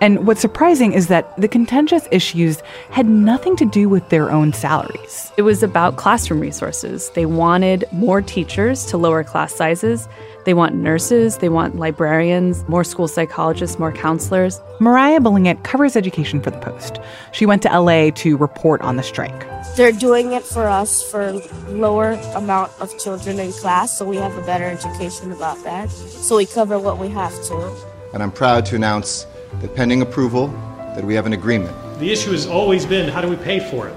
And 0.00 0.26
what's 0.26 0.40
surprising 0.40 0.92
is 0.92 1.06
that 1.08 1.34
the 1.40 1.48
contentious 1.48 2.06
issues 2.10 2.62
had 2.90 3.06
nothing 3.06 3.56
to 3.56 3.64
do 3.64 3.88
with 3.88 4.08
their 4.10 4.30
own 4.30 4.52
salaries. 4.52 5.32
It 5.36 5.42
was 5.42 5.62
about 5.62 5.96
classroom 5.96 6.40
resources. 6.40 7.10
They 7.10 7.26
wanted 7.26 7.84
more 7.92 8.20
teachers 8.20 8.84
to 8.86 8.98
lower 8.98 9.24
class 9.24 9.54
sizes. 9.54 10.06
They 10.44 10.54
want 10.54 10.76
nurses, 10.76 11.38
they 11.38 11.48
want 11.48 11.74
librarians, 11.74 12.64
more 12.68 12.84
school 12.84 13.08
psychologists, 13.08 13.80
more 13.80 13.90
counselors. 13.90 14.60
Moriah 14.78 15.18
Balingit 15.18 15.64
covers 15.64 15.96
education 15.96 16.40
for 16.40 16.52
The 16.52 16.58
Post. 16.58 17.00
She 17.32 17.46
went 17.46 17.62
to 17.62 17.68
LA 17.68 18.10
to 18.10 18.36
report 18.36 18.80
on 18.82 18.96
the 18.96 19.02
strike. 19.02 19.44
They're 19.74 19.90
doing 19.90 20.34
it 20.34 20.44
for 20.44 20.68
us 20.68 21.02
for 21.10 21.32
lower 21.68 22.12
amount 22.36 22.70
of 22.80 22.96
children 22.96 23.40
in 23.40 23.50
class, 23.52 23.98
so 23.98 24.04
we 24.04 24.18
have 24.18 24.38
a 24.38 24.42
better 24.42 24.66
education 24.66 25.32
about 25.32 25.64
that. 25.64 25.90
So 25.90 26.36
we 26.36 26.46
cover 26.46 26.78
what 26.78 26.98
we 26.98 27.08
have 27.08 27.34
to. 27.46 27.76
And 28.14 28.22
I'm 28.22 28.30
proud 28.30 28.64
to 28.66 28.76
announce 28.76 29.26
that 29.60 29.74
pending 29.74 30.02
approval, 30.02 30.48
that 30.94 31.04
we 31.04 31.14
have 31.14 31.26
an 31.26 31.32
agreement. 31.32 31.74
The 31.98 32.10
issue 32.12 32.32
has 32.32 32.46
always 32.46 32.84
been 32.84 33.08
how 33.08 33.20
do 33.20 33.28
we 33.28 33.36
pay 33.36 33.60
for 33.70 33.88
it? 33.88 33.94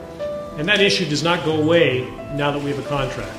And 0.58 0.68
that 0.68 0.82
issue 0.82 1.08
does 1.08 1.24
not 1.24 1.46
go 1.46 1.62
away 1.62 2.10
now 2.34 2.52
that 2.52 2.62
we 2.62 2.72
have 2.72 2.80
a 2.80 2.88
contract. 2.88 3.36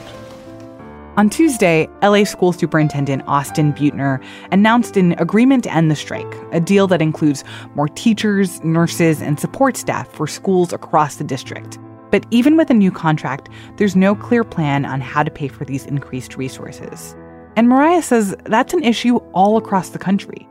On 1.17 1.29
Tuesday, 1.29 1.89
LA 2.03 2.25
School 2.25 2.53
Superintendent 2.53 3.23
Austin 3.27 3.73
Beutner 3.73 4.25
announced 4.53 4.97
an 4.97 5.13
agreement 5.19 5.65
to 5.65 5.75
end 5.75 5.91
the 5.91 5.97
strike, 5.97 6.35
a 6.53 6.61
deal 6.61 6.87
that 6.87 7.03
includes 7.03 7.45
more 7.75 7.89
teachers, 7.89 8.63
nurses, 8.65 9.21
and 9.21 9.39
support 9.39 9.77
staff 9.77 10.11
for 10.13 10.27
schools 10.27 10.73
across 10.73 11.17
the 11.17 11.25
district. 11.25 11.79
But 12.11 12.27
even 12.31 12.57
with 12.57 12.71
a 12.71 12.75
new 12.75 12.91
contract, 12.91 13.49
there's 13.77 13.97
no 13.97 14.15
clear 14.15 14.45
plan 14.45 14.85
on 14.85 15.01
how 15.01 15.23
to 15.23 15.31
pay 15.31 15.49
for 15.49 15.65
these 15.65 15.85
increased 15.85 16.37
resources. 16.37 17.15
And 17.57 17.69
Moriah 17.69 18.03
says 18.03 18.35
that's 18.45 18.73
an 18.73 18.83
issue 18.83 19.17
all 19.35 19.57
across 19.57 19.91
the 19.91 19.99
country. 19.99 20.49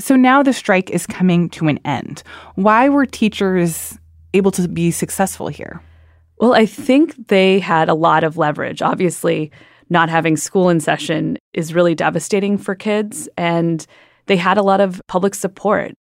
So 0.00 0.16
now 0.16 0.42
the 0.42 0.52
strike 0.52 0.90
is 0.90 1.06
coming 1.06 1.48
to 1.50 1.68
an 1.68 1.78
end. 1.84 2.22
Why 2.54 2.88
were 2.88 3.06
teachers 3.06 3.98
able 4.34 4.50
to 4.52 4.66
be 4.66 4.90
successful 4.90 5.48
here? 5.48 5.82
Well, 6.38 6.54
I 6.54 6.64
think 6.66 7.28
they 7.28 7.60
had 7.60 7.88
a 7.88 7.94
lot 7.94 8.24
of 8.24 8.38
leverage. 8.38 8.80
Obviously, 8.80 9.52
not 9.90 10.08
having 10.08 10.36
school 10.36 10.70
in 10.70 10.80
session 10.80 11.36
is 11.52 11.74
really 11.74 11.94
devastating 11.94 12.56
for 12.56 12.74
kids, 12.74 13.28
and 13.36 13.86
they 14.26 14.36
had 14.36 14.56
a 14.56 14.62
lot 14.62 14.80
of 14.80 15.02
public 15.06 15.34
support. 15.34 15.92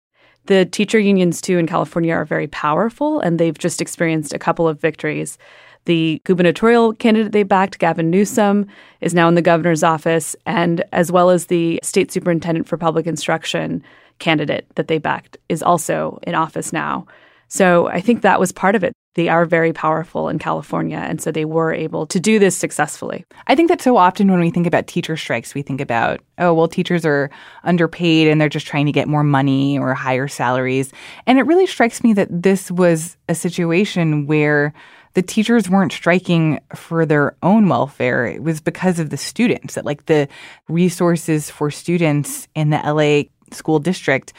The 0.46 0.66
teacher 0.66 1.00
unions, 1.00 1.42
too, 1.42 1.58
in 1.58 1.68
California 1.68 2.14
are 2.14 2.26
very 2.26 2.48
powerful, 2.48 3.20
and 3.20 3.38
they've 3.38 3.58
just 3.58 3.82
experienced 3.82 4.34
a 4.34 4.40
couple 4.40 4.68
of 4.68 4.80
victories. 4.80 5.38
The 5.86 6.22
gubernatorial 6.24 6.94
candidate 6.94 7.32
they 7.32 7.44
backed, 7.44 7.80
Gavin 7.80 8.10
Newsom, 8.10 8.68
is 9.02 9.14
now 9.14 9.28
in 9.28 9.36
the 9.36 9.42
governor's 9.42 9.84
office, 9.84 10.36
and 10.46 10.84
as 10.92 11.12
well 11.12 11.30
as 11.30 11.48
the 11.48 11.80
state 11.84 12.12
superintendent 12.12 12.68
for 12.68 12.78
public 12.78 13.08
instruction 13.08 13.84
candidate 14.20 14.68
that 14.76 14.88
they 14.88 14.98
backed 14.98 15.38
is 15.48 15.64
also 15.64 16.20
in 16.24 16.36
office 16.36 16.72
now. 16.74 17.08
So 17.48 17.88
I 17.88 18.00
think 18.00 18.22
that 18.22 18.40
was 18.40 18.52
part 18.52 18.76
of 18.76 18.84
it. 18.84 18.94
They 19.16 19.28
are 19.28 19.44
very 19.44 19.74
powerful 19.74 20.30
in 20.30 20.38
California, 20.38 20.98
and 20.98 21.20
so 21.20 21.32
they 21.32 21.46
were 21.46 21.74
able 21.74 22.06
to 22.06 22.20
do 22.20 22.38
this 22.38 22.56
successfully. 22.56 23.26
I 23.48 23.56
think 23.56 23.70
that 23.70 23.82
so 23.82 23.98
often 23.98 24.30
when 24.30 24.40
we 24.40 24.52
think 24.52 24.68
about 24.68 24.86
teacher 24.86 25.18
strikes, 25.18 25.56
we 25.56 25.64
think 25.64 25.82
about, 25.82 26.22
oh, 26.38 26.54
well, 26.54 26.68
teachers 26.68 27.06
are 27.06 27.32
underpaid 27.64 28.28
and 28.28 28.40
they're 28.40 28.50
just 28.50 28.68
trying 28.68 28.86
to 28.86 28.92
get 28.92 29.08
more 29.08 29.24
money 29.24 29.80
or 29.80 29.96
higher 29.96 30.28
salaries. 30.28 30.94
And 31.26 31.40
it 31.40 31.44
really 31.44 31.66
strikes 31.66 32.04
me 32.04 32.14
that 32.14 32.28
this 32.30 32.70
was 32.70 33.18
a 33.28 33.36
situation 33.36 34.28
where 34.28 34.72
the 35.14 35.22
teachers 35.22 35.70
weren't 35.70 35.92
striking 35.92 36.60
for 36.76 37.06
their 37.06 37.36
own 37.44 37.68
welfare. 37.68 38.26
It 38.26 38.44
was 38.44 38.62
because 38.62 39.00
of 39.00 39.10
the 39.10 39.18
students, 39.18 39.76
that 39.76 39.86
like 39.86 40.06
the 40.06 40.28
resources 40.68 41.50
for 41.50 41.72
students 41.72 42.48
in 42.56 42.70
the 42.70 42.78
LA 42.78 43.30
school 43.54 43.80
district 43.80 44.34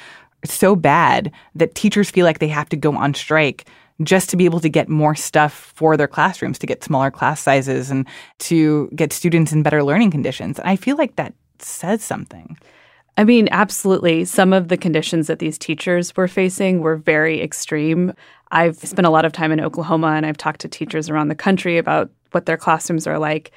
are 0.44 0.48
so 0.48 0.76
bad 0.76 1.32
that 1.54 1.74
teachers 1.74 2.10
feel 2.10 2.24
like 2.24 2.38
they 2.38 2.48
have 2.48 2.68
to 2.70 2.76
go 2.76 2.94
on 2.94 3.14
strike 3.14 3.66
just 4.02 4.30
to 4.30 4.36
be 4.36 4.46
able 4.46 4.60
to 4.60 4.68
get 4.68 4.88
more 4.88 5.14
stuff 5.14 5.72
for 5.74 5.96
their 5.96 6.08
classrooms, 6.08 6.58
to 6.58 6.66
get 6.66 6.82
smaller 6.82 7.10
class 7.10 7.40
sizes 7.40 7.90
and 7.90 8.06
to 8.38 8.88
get 8.94 9.12
students 9.12 9.52
in 9.52 9.62
better 9.62 9.82
learning 9.82 10.10
conditions. 10.10 10.58
And 10.58 10.68
I 10.68 10.76
feel 10.76 10.96
like 10.96 11.16
that 11.16 11.34
says 11.58 12.02
something. 12.02 12.56
I 13.16 13.24
mean, 13.24 13.48
absolutely. 13.50 14.24
Some 14.24 14.52
of 14.52 14.68
the 14.68 14.76
conditions 14.76 15.26
that 15.26 15.40
these 15.40 15.58
teachers 15.58 16.16
were 16.16 16.28
facing 16.28 16.80
were 16.80 16.96
very 16.96 17.42
extreme. 17.42 18.14
I've 18.50 18.76
spent 18.76 19.06
a 19.06 19.10
lot 19.10 19.24
of 19.24 19.32
time 19.32 19.52
in 19.52 19.60
Oklahoma 19.60 20.08
and 20.08 20.24
I've 20.24 20.36
talked 20.36 20.60
to 20.60 20.68
teachers 20.68 21.10
around 21.10 21.28
the 21.28 21.34
country 21.34 21.76
about 21.76 22.10
what 22.32 22.46
their 22.46 22.56
classrooms 22.56 23.06
are 23.06 23.18
like. 23.18 23.52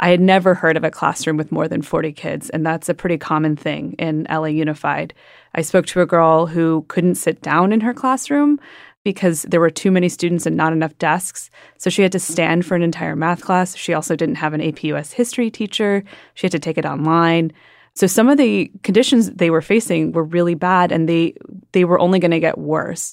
I 0.00 0.10
had 0.10 0.20
never 0.20 0.54
heard 0.54 0.76
of 0.76 0.84
a 0.84 0.90
classroom 0.90 1.36
with 1.36 1.50
more 1.50 1.66
than 1.66 1.82
40 1.82 2.12
kids, 2.12 2.50
and 2.50 2.64
that's 2.64 2.88
a 2.88 2.94
pretty 2.94 3.18
common 3.18 3.56
thing 3.56 3.94
in 3.98 4.28
LA 4.30 4.44
Unified. 4.44 5.12
I 5.54 5.62
spoke 5.62 5.86
to 5.86 6.00
a 6.00 6.06
girl 6.06 6.46
who 6.46 6.84
couldn't 6.86 7.16
sit 7.16 7.42
down 7.42 7.72
in 7.72 7.80
her 7.80 7.92
classroom 7.92 8.60
because 9.02 9.42
there 9.42 9.58
were 9.58 9.70
too 9.70 9.90
many 9.90 10.08
students 10.08 10.46
and 10.46 10.56
not 10.56 10.72
enough 10.72 10.96
desks. 10.98 11.50
So 11.78 11.90
she 11.90 12.02
had 12.02 12.12
to 12.12 12.20
stand 12.20 12.64
for 12.64 12.76
an 12.76 12.82
entire 12.82 13.16
math 13.16 13.42
class. 13.42 13.74
She 13.74 13.92
also 13.92 14.14
didn't 14.14 14.36
have 14.36 14.54
an 14.54 14.60
AP 14.60 14.84
US 14.84 15.12
history 15.12 15.50
teacher. 15.50 16.04
She 16.34 16.46
had 16.46 16.52
to 16.52 16.58
take 16.58 16.78
it 16.78 16.86
online. 16.86 17.52
So 17.98 18.06
some 18.06 18.28
of 18.28 18.38
the 18.38 18.70
conditions 18.84 19.28
they 19.28 19.50
were 19.50 19.60
facing 19.60 20.12
were 20.12 20.22
really 20.22 20.54
bad 20.54 20.92
and 20.92 21.08
they 21.08 21.34
they 21.72 21.84
were 21.84 21.98
only 21.98 22.20
going 22.20 22.30
to 22.30 22.38
get 22.38 22.56
worse. 22.56 23.12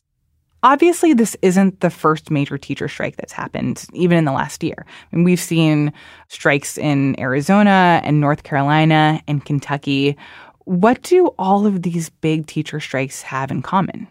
Obviously, 0.62 1.12
this 1.12 1.36
isn't 1.42 1.80
the 1.80 1.90
first 1.90 2.30
major 2.30 2.60
teacher 2.60 2.88
strike 2.88 3.16
that's 3.18 3.34
happened, 3.34 3.84
even 3.94 4.16
in 4.16 4.26
the 4.26 4.32
last 4.32 4.64
year. 4.64 4.86
I 5.12 5.16
mean, 5.16 5.26
we've 5.26 5.40
seen 5.40 5.92
strikes 6.28 6.78
in 6.78 7.20
Arizona 7.20 8.00
and 8.04 8.22
North 8.22 8.44
Carolina 8.44 9.24
and 9.28 9.44
Kentucky. 9.44 10.18
What 10.66 11.02
do 11.02 11.34
all 11.40 11.66
of 11.66 11.82
these 11.82 12.12
big 12.12 12.46
teacher 12.46 12.80
strikes 12.80 13.24
have 13.24 13.50
in 13.50 13.64
common? 13.64 14.08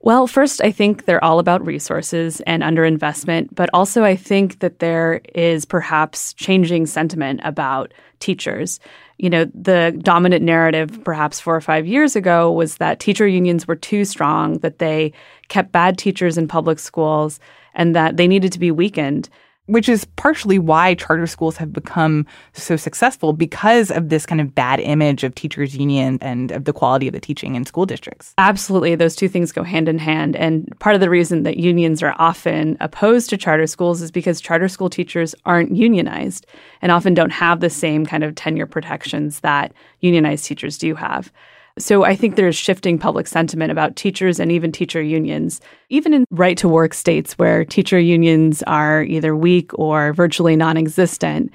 Well, 0.00 0.26
first, 0.26 0.62
I 0.62 0.70
think 0.70 1.04
they're 1.04 1.22
all 1.22 1.38
about 1.38 1.66
resources 1.66 2.40
and 2.46 2.62
underinvestment, 2.62 3.48
but 3.52 3.68
also 3.74 4.04
I 4.04 4.16
think 4.16 4.60
that 4.60 4.78
there 4.78 5.20
is 5.34 5.66
perhaps 5.66 6.32
changing 6.32 6.86
sentiment 6.86 7.40
about 7.44 7.92
teachers. 8.20 8.80
You 9.18 9.30
know, 9.30 9.44
the 9.52 9.98
dominant 10.02 10.44
narrative 10.44 11.02
perhaps 11.04 11.40
four 11.40 11.54
or 11.54 11.60
five 11.60 11.86
years 11.86 12.14
ago 12.14 12.52
was 12.52 12.76
that 12.76 13.00
teacher 13.00 13.26
unions 13.26 13.66
were 13.66 13.76
too 13.76 14.04
strong, 14.04 14.58
that 14.58 14.78
they 14.78 15.12
kept 15.48 15.72
bad 15.72 15.98
teachers 15.98 16.38
in 16.38 16.46
public 16.46 16.78
schools, 16.78 17.40
and 17.74 17.94
that 17.96 18.16
they 18.16 18.28
needed 18.28 18.52
to 18.52 18.58
be 18.58 18.70
weakened 18.70 19.28
which 19.68 19.88
is 19.88 20.04
partially 20.16 20.58
why 20.58 20.94
charter 20.94 21.26
schools 21.26 21.56
have 21.58 21.72
become 21.72 22.26
so 22.54 22.74
successful 22.74 23.32
because 23.32 23.90
of 23.90 24.08
this 24.08 24.26
kind 24.26 24.40
of 24.40 24.54
bad 24.54 24.80
image 24.80 25.24
of 25.24 25.34
teachers 25.34 25.76
union 25.76 26.18
and 26.20 26.50
of 26.50 26.64
the 26.64 26.72
quality 26.72 27.06
of 27.06 27.12
the 27.12 27.20
teaching 27.20 27.54
in 27.54 27.64
school 27.64 27.86
districts. 27.86 28.34
Absolutely, 28.38 28.94
those 28.94 29.14
two 29.14 29.28
things 29.28 29.52
go 29.52 29.62
hand 29.62 29.88
in 29.88 29.98
hand 29.98 30.34
and 30.36 30.72
part 30.80 30.94
of 30.94 31.00
the 31.00 31.10
reason 31.10 31.42
that 31.42 31.58
unions 31.58 32.02
are 32.02 32.14
often 32.18 32.76
opposed 32.80 33.28
to 33.30 33.36
charter 33.36 33.66
schools 33.66 34.00
is 34.00 34.10
because 34.10 34.40
charter 34.40 34.68
school 34.68 34.88
teachers 34.88 35.34
aren't 35.44 35.76
unionized 35.76 36.46
and 36.80 36.90
often 36.90 37.12
don't 37.12 37.30
have 37.30 37.60
the 37.60 37.70
same 37.70 38.06
kind 38.06 38.24
of 38.24 38.34
tenure 38.34 38.66
protections 38.66 39.40
that 39.40 39.72
unionized 40.00 40.46
teachers 40.46 40.78
do 40.78 40.94
have. 40.94 41.30
So 41.78 42.04
I 42.04 42.16
think 42.16 42.36
there's 42.36 42.56
shifting 42.56 42.98
public 42.98 43.26
sentiment 43.26 43.70
about 43.70 43.96
teachers 43.96 44.40
and 44.40 44.50
even 44.50 44.72
teacher 44.72 45.00
unions, 45.00 45.60
even 45.88 46.12
in 46.12 46.24
right 46.30 46.56
to 46.58 46.68
work 46.68 46.92
states 46.92 47.34
where 47.34 47.64
teacher 47.64 47.98
unions 47.98 48.62
are 48.64 49.02
either 49.04 49.36
weak 49.36 49.70
or 49.78 50.12
virtually 50.12 50.56
non 50.56 50.76
existent. 50.76 51.52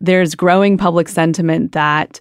There's 0.00 0.34
growing 0.34 0.78
public 0.78 1.08
sentiment 1.08 1.72
that 1.72 2.20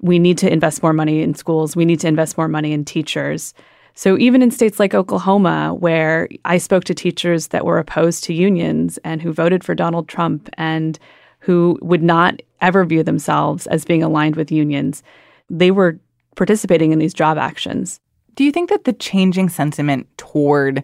we 0.00 0.18
need 0.18 0.38
to 0.38 0.50
invest 0.50 0.82
more 0.82 0.92
money 0.92 1.22
in 1.22 1.34
schools, 1.34 1.76
we 1.76 1.84
need 1.84 2.00
to 2.00 2.08
invest 2.08 2.38
more 2.38 2.48
money 2.48 2.72
in 2.72 2.84
teachers. 2.84 3.52
So 3.94 4.16
even 4.18 4.40
in 4.40 4.50
states 4.50 4.80
like 4.80 4.94
Oklahoma, 4.94 5.74
where 5.74 6.28
I 6.46 6.58
spoke 6.58 6.84
to 6.84 6.94
teachers 6.94 7.48
that 7.48 7.66
were 7.66 7.78
opposed 7.78 8.24
to 8.24 8.34
unions 8.34 8.98
and 9.04 9.20
who 9.20 9.32
voted 9.32 9.62
for 9.62 9.74
Donald 9.74 10.08
Trump 10.08 10.48
and 10.54 10.98
who 11.40 11.78
would 11.82 12.02
not 12.02 12.40
ever 12.60 12.84
view 12.84 13.02
themselves 13.02 13.66
as 13.66 13.84
being 13.84 14.02
aligned 14.02 14.36
with 14.36 14.50
unions, 14.50 15.02
they 15.50 15.70
were 15.70 15.98
participating 16.36 16.92
in 16.92 16.98
these 16.98 17.14
job 17.14 17.38
actions. 17.38 18.00
Do 18.34 18.44
you 18.44 18.52
think 18.52 18.70
that 18.70 18.84
the 18.84 18.92
changing 18.92 19.48
sentiment 19.48 20.06
toward 20.16 20.82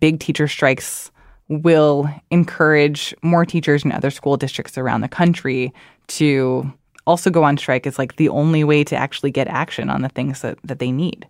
big 0.00 0.20
teacher 0.20 0.48
strikes 0.48 1.10
will 1.48 2.08
encourage 2.30 3.14
more 3.22 3.44
teachers 3.44 3.84
in 3.84 3.92
other 3.92 4.10
school 4.10 4.36
districts 4.36 4.78
around 4.78 5.00
the 5.00 5.08
country 5.08 5.72
to 6.06 6.70
also 7.06 7.30
go 7.30 7.44
on 7.44 7.56
strike 7.56 7.86
as 7.86 7.98
like 7.98 8.16
the 8.16 8.28
only 8.28 8.64
way 8.64 8.82
to 8.84 8.96
actually 8.96 9.30
get 9.30 9.46
action 9.48 9.90
on 9.90 10.02
the 10.02 10.08
things 10.08 10.40
that, 10.40 10.58
that 10.64 10.78
they 10.78 10.90
need? 10.90 11.26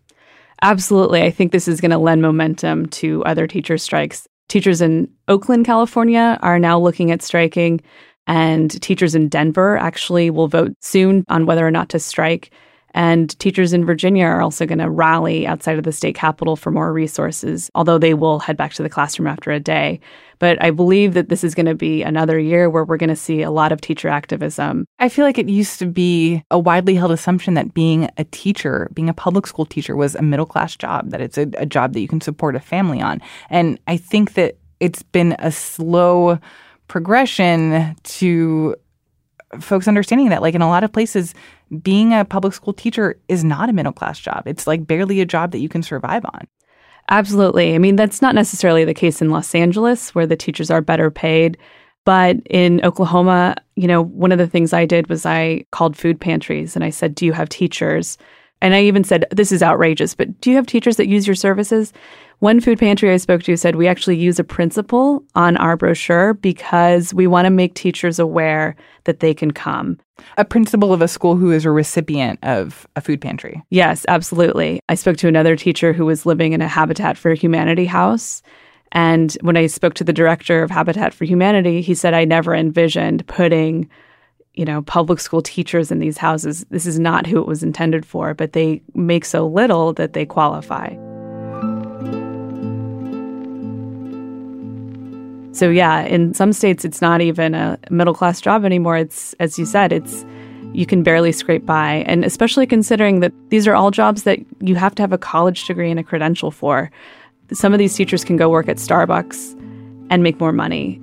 Absolutely. 0.63 1.23
I 1.23 1.31
think 1.31 1.53
this 1.53 1.69
is 1.69 1.81
going 1.81 1.91
to 1.91 1.99
lend 1.99 2.23
momentum 2.23 2.87
to 2.87 3.25
other 3.25 3.47
teacher 3.47 3.77
strikes. 3.77 4.27
Teachers 4.49 4.81
in 4.81 5.09
Oakland, 5.29 5.67
California 5.67 6.39
are 6.43 6.59
now 6.59 6.79
looking 6.79 7.11
at 7.11 7.23
striking, 7.23 7.81
and 8.27 8.81
teachers 8.83 9.15
in 9.15 9.29
Denver 9.29 9.77
actually 9.77 10.31
will 10.31 10.49
vote 10.49 10.73
soon 10.81 11.25
on 11.29 11.47
whether 11.47 11.67
or 11.67 11.71
not 11.71 11.89
to 11.91 11.99
strike. 11.99 12.51
And 12.95 13.37
teachers 13.41 13.73
in 13.73 13.85
Virginia 13.85 14.25
are 14.25 14.41
also 14.41 14.67
going 14.67 14.79
to 14.79 14.89
rally 14.89 15.47
outside 15.47 15.79
of 15.79 15.85
the 15.85 15.93
state 15.93 16.15
capitol 16.15 16.57
for 16.57 16.71
more 16.71 16.93
resources, 16.93 17.71
although 17.75 17.99
they 17.99 18.15
will 18.15 18.39
head 18.39 18.57
back 18.57 18.73
to 18.75 18.83
the 18.83 18.89
classroom 18.89 19.27
after 19.27 19.51
a 19.51 19.61
day. 19.61 20.01
But 20.39 20.63
I 20.63 20.71
believe 20.71 21.15
that 21.15 21.29
this 21.29 21.43
is 21.43 21.55
going 21.55 21.67
to 21.67 21.75
be 21.75 22.03
another 22.03 22.39
year 22.39 22.71
where 22.71 22.85
we're 22.85 22.97
going 22.97 23.11
to 23.11 23.17
see 23.17 23.43
a 23.43 23.51
lot 23.51 23.73
of 23.73 23.81
teacher 23.81 24.09
activism. 24.09 24.85
I 24.99 25.09
feel 25.09 25.25
like 25.25 25.39
it 25.39 25.49
used 25.49 25.79
to 25.81 25.87
be 25.87 26.43
a 26.51 26.59
widely 26.59 26.95
held 26.95 27.13
assumption 27.13 27.55
that 27.55 27.75
being 27.75 28.09
a 28.17 28.25
teacher, 28.25 28.89
being 28.95 29.09
a 29.09 29.15
public 29.15 29.47
school 29.47 29.67
teacher, 29.67 29.97
was 29.97 30.15
a 30.15 30.23
middle 30.23 30.47
class 30.47 30.77
job, 30.77 31.11
that 31.11 31.21
it's 31.21 31.39
a, 31.39 31.49
a 31.59 31.67
job 31.67 31.93
that 31.95 32.01
you 32.01 32.09
can 32.09 32.21
support 32.21 32.57
a 32.57 32.61
family 32.61 33.01
on. 33.01 33.21
And 33.51 33.79
I 33.87 33.97
think 33.97 34.35
that 34.35 34.57
it's 34.81 35.03
been 35.03 35.35
a 35.39 35.51
slow 35.51 36.39
progression 36.89 37.97
to 38.03 38.77
folks 39.61 39.89
understanding 39.89 40.29
that 40.29 40.43
like 40.43 40.55
in 40.55 40.63
a 40.63 40.69
lot 40.69 40.85
of 40.85 40.93
places 40.93 41.35
being 41.83 42.13
a 42.13 42.25
public 42.25 42.55
school 42.55 42.73
teacher 42.73 43.19
is 43.29 43.45
not 43.45 43.69
a 43.69 43.73
middle 43.73 43.93
class 43.93 44.19
job. 44.19 44.43
It's 44.47 44.67
like 44.67 44.87
barely 44.87 45.21
a 45.21 45.27
job 45.27 45.53
that 45.53 45.59
you 45.59 45.69
can 45.69 45.83
survive 45.83 46.25
on. 46.25 46.47
Absolutely. 47.11 47.75
I 47.75 47.79
mean 47.79 47.97
that's 47.97 48.23
not 48.23 48.35
necessarily 48.35 48.85
the 48.85 48.95
case 48.95 49.21
in 49.21 49.31
los 49.31 49.55
angeles 49.55 50.15
where 50.15 50.27
the 50.27 50.37
teachers 50.37 50.71
are 50.71 50.81
better 50.81 51.11
paid. 51.11 51.59
But 52.05 52.37
in 52.51 52.85
oklahoma 52.85 53.57
you 53.77 53.89
know 53.89 54.03
one 54.03 54.33
of 54.33 54.39
the 54.39 54.47
things 54.47 54.73
i 54.73 54.85
did 54.85 55.09
was 55.09 55.27
i 55.27 55.65
called 55.73 55.97
food 55.97 56.21
pantries 56.21 56.77
and 56.77 56.85
i 56.85 56.91
said 56.91 57.15
do 57.15 57.27
you 57.27 57.33
have 57.33 57.49
teachers? 57.49 58.19
And 58.61 58.75
i 58.75 58.83
even 58.83 59.05
said 59.05 59.27
this 59.31 59.53
is 59.53 59.63
outrageous 59.63 60.15
but 60.15 60.41
do 60.41 60.51
you 60.51 60.57
have 60.57 60.67
teachers 60.67 60.97
that 60.97 61.09
use 61.09 61.27
your 61.27 61.35
services 61.35 61.93
one 62.41 62.61
food 62.61 62.79
pantry 62.79 63.11
I 63.11 63.17
spoke 63.17 63.43
to 63.45 63.57
said 63.57 63.77
we 63.77 63.89
actually 63.89 64.17
use 64.17 64.39
a 64.39 64.45
principle 64.45 65.25
on 65.35 65.57
our 65.57 65.77
brochure 65.77 66.35
because 66.35 67.15
we 67.15 67.27
want 67.27 67.47
to 67.47 67.51
make 67.51 67.75
teachers 67.75 68.19
aware 68.19 68.77
that 69.05 69.21
they 69.21 69.35
can 69.35 69.51
come. 69.51 69.99
A 70.37 70.45
principal 70.45 70.93
of 70.93 71.03
a 71.03 71.09
school 71.09 71.37
who 71.37 71.51
is 71.51 71.65
a 71.65 71.71
recipient 71.71 72.39
of 72.43 72.87
a 72.97 73.01
food 73.01 73.21
pantry. 73.21 73.63
Yes, 73.71 74.05
absolutely. 74.09 74.81
I 74.89 74.95
spoke 74.95 75.17
to 75.19 75.29
another 75.29 75.57
teacher 75.57 75.93
who 75.93 76.07
was 76.07 76.27
living 76.27 76.53
in 76.53 76.61
a 76.61 76.69
Habitat 76.69 77.17
for 77.17 77.33
Humanity 77.35 77.87
house. 77.87 78.43
And 78.93 79.37
when 79.41 79.57
I 79.57 79.67
spoke 79.67 79.95
to 79.95 80.05
the 80.05 80.13
director 80.13 80.63
of 80.63 80.71
Habitat 80.71 81.15
for 81.15 81.25
Humanity, 81.25 81.81
he 81.81 81.95
said, 81.95 82.15
I 82.15 82.25
never 82.25 82.55
envisioned 82.55 83.27
putting 83.27 83.89
you 84.55 84.65
know, 84.65 84.83
public 84.83 85.19
school 85.19 85.43
teachers 85.43 85.91
in 85.91 85.99
these 85.99 86.17
houses. 86.17 86.65
This 86.71 86.87
is 86.87 86.99
not 86.99 87.27
who 87.27 87.41
it 87.41 87.47
was 87.47 87.65
intended 87.65 88.07
for, 88.07 88.35
but 88.35 88.53
they 88.53 88.83
make 88.95 89.25
so 89.25 89.47
little 89.47 89.93
that 89.95 90.13
they 90.13 90.25
qualify. 90.25 90.95
So 95.55 95.71
yeah, 95.71 96.01
in 96.03 96.35
some 96.35 96.53
states 96.53 96.85
it's 96.85 97.01
not 97.01 97.21
even 97.21 97.55
a 97.55 97.79
middle 97.89 98.15
class 98.15 98.41
job 98.41 98.65
anymore. 98.65 98.97
It's 98.97 99.35
as 99.35 99.59
you 99.59 99.65
said, 99.65 99.93
it's 99.93 100.25
you 100.73 100.85
can 100.85 101.05
barely 101.05 101.31
scrape 101.31 101.65
by. 101.65 102.05
And 102.07 102.25
especially 102.25 102.67
considering 102.67 103.21
that 103.21 103.33
these 103.51 103.69
are 103.69 103.75
all 103.75 103.93
jobs 103.93 104.25
that 104.25 104.41
you 104.61 104.75
have 104.75 104.95
to 104.97 105.03
have 105.03 105.13
a 105.13 105.19
college 105.19 105.67
degree 105.67 105.91
and 105.91 106.01
a 106.01 106.03
credential 106.03 106.51
for. 106.51 106.91
Some 107.53 107.73
of 107.73 107.79
these 107.79 107.95
teachers 107.95 108.25
can 108.25 108.37
go 108.37 108.51
work 108.51 108.69
at 108.69 108.79
Starbucks 108.79 109.53
and 110.11 110.23
make 110.23 110.41
more 110.41 110.53
money. 110.53 110.99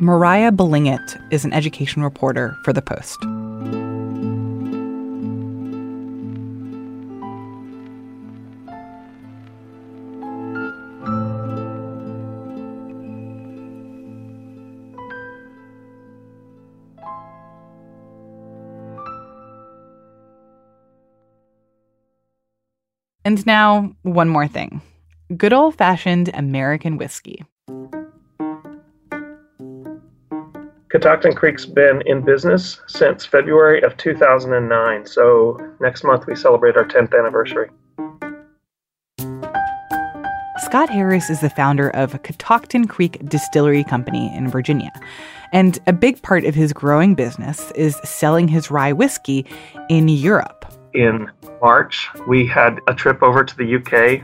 Moriah 0.00 0.50
Balingit 0.50 1.32
is 1.32 1.44
an 1.44 1.52
education 1.52 2.02
reporter 2.02 2.56
for 2.64 2.72
The 2.72 2.82
Post. 2.82 3.24
And 23.24 23.44
now, 23.46 23.94
one 24.02 24.28
more 24.28 24.48
thing 24.48 24.82
good 25.36 25.52
old 25.52 25.74
fashioned 25.76 26.30
American 26.34 26.98
whiskey. 26.98 27.44
Catoctin 30.90 31.34
Creek's 31.34 31.66
been 31.66 32.02
in 32.06 32.20
business 32.20 32.80
since 32.86 33.26
February 33.26 33.82
of 33.82 33.96
2009, 33.96 35.06
so 35.06 35.58
next 35.80 36.04
month 36.04 36.26
we 36.26 36.36
celebrate 36.36 36.76
our 36.76 36.84
10th 36.84 37.18
anniversary. 37.18 37.68
Scott 40.58 40.88
Harris 40.88 41.30
is 41.30 41.40
the 41.40 41.50
founder 41.50 41.90
of 41.90 42.22
Catoctin 42.22 42.86
Creek 42.86 43.18
Distillery 43.28 43.82
Company 43.84 44.32
in 44.36 44.48
Virginia. 44.48 44.92
And 45.52 45.78
a 45.86 45.92
big 45.92 46.22
part 46.22 46.44
of 46.44 46.54
his 46.54 46.72
growing 46.72 47.14
business 47.14 47.72
is 47.72 47.96
selling 48.04 48.48
his 48.48 48.70
rye 48.70 48.92
whiskey 48.92 49.46
in 49.88 50.08
Europe. 50.08 50.63
In 50.94 51.28
March, 51.60 52.08
we 52.28 52.46
had 52.46 52.78
a 52.86 52.94
trip 52.94 53.20
over 53.20 53.42
to 53.42 53.56
the 53.56 53.76
UK, 53.76 54.22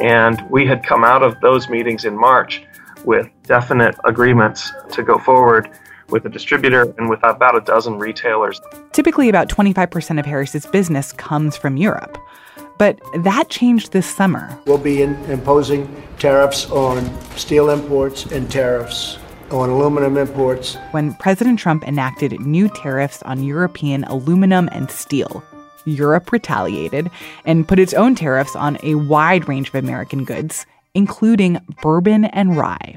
and 0.00 0.42
we 0.48 0.66
had 0.66 0.82
come 0.82 1.04
out 1.04 1.22
of 1.22 1.38
those 1.40 1.68
meetings 1.68 2.06
in 2.06 2.18
March 2.18 2.62
with 3.04 3.28
definite 3.42 3.94
agreements 4.04 4.72
to 4.92 5.02
go 5.02 5.18
forward 5.18 5.68
with 6.08 6.24
a 6.24 6.28
distributor 6.30 6.92
and 6.96 7.10
with 7.10 7.20
about 7.22 7.54
a 7.54 7.60
dozen 7.60 7.98
retailers. 7.98 8.60
Typically, 8.92 9.28
about 9.28 9.48
25% 9.48 10.18
of 10.18 10.24
Harris's 10.24 10.64
business 10.66 11.12
comes 11.12 11.56
from 11.56 11.76
Europe. 11.76 12.16
But 12.78 12.98
that 13.22 13.50
changed 13.50 13.92
this 13.92 14.06
summer. 14.06 14.58
We'll 14.66 14.78
be 14.78 15.02
in, 15.02 15.16
imposing 15.26 16.02
tariffs 16.18 16.70
on 16.70 17.04
steel 17.36 17.68
imports 17.68 18.24
and 18.24 18.50
tariffs 18.50 19.18
on 19.50 19.68
aluminum 19.68 20.16
imports. 20.16 20.76
When 20.92 21.14
President 21.14 21.58
Trump 21.58 21.86
enacted 21.86 22.40
new 22.40 22.68
tariffs 22.70 23.22
on 23.24 23.42
European 23.42 24.04
aluminum 24.04 24.68
and 24.72 24.90
steel, 24.90 25.44
Europe 25.84 26.32
retaliated 26.32 27.10
and 27.44 27.66
put 27.66 27.78
its 27.78 27.94
own 27.94 28.14
tariffs 28.14 28.56
on 28.56 28.78
a 28.82 28.94
wide 28.94 29.48
range 29.48 29.68
of 29.68 29.74
American 29.74 30.24
goods, 30.24 30.66
including 30.94 31.58
bourbon 31.82 32.24
and 32.26 32.56
rye. 32.56 32.96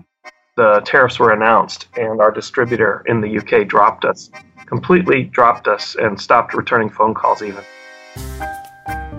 The 0.55 0.81
tariffs 0.85 1.19
were 1.19 1.31
announced, 1.31 1.87
and 1.97 2.21
our 2.21 2.31
distributor 2.31 3.03
in 3.07 3.21
the 3.21 3.37
UK 3.39 3.67
dropped 3.67 4.05
us, 4.05 4.29
completely 4.65 5.23
dropped 5.23 5.67
us, 5.67 5.95
and 5.95 6.19
stopped 6.19 6.53
returning 6.53 6.89
phone 6.89 7.13
calls 7.13 7.41
even. 7.41 7.63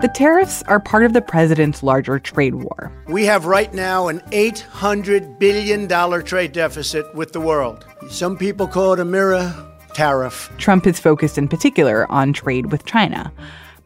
The 0.01 0.11
tariffs 0.13 0.61
are 0.63 0.79
part 0.79 1.03
of 1.03 1.13
the 1.13 1.21
president's 1.21 1.81
larger 1.81 2.19
trade 2.19 2.55
war. 2.55 2.91
We 3.07 3.25
have 3.25 3.45
right 3.45 3.73
now 3.73 4.09
an 4.09 4.19
$800 4.31 5.39
billion 5.39 5.87
trade 6.23 6.51
deficit 6.51 7.15
with 7.15 7.31
the 7.31 7.39
world. 7.39 7.85
Some 8.09 8.37
people 8.37 8.67
call 8.67 8.93
it 8.93 8.99
a 8.99 9.05
mirror 9.05 9.53
tariff. 9.95 10.51
Trump 10.57 10.85
is 10.85 10.99
focused 10.99 11.37
in 11.37 11.47
particular 11.47 12.05
on 12.11 12.33
trade 12.33 12.71
with 12.71 12.85
China. 12.85 13.31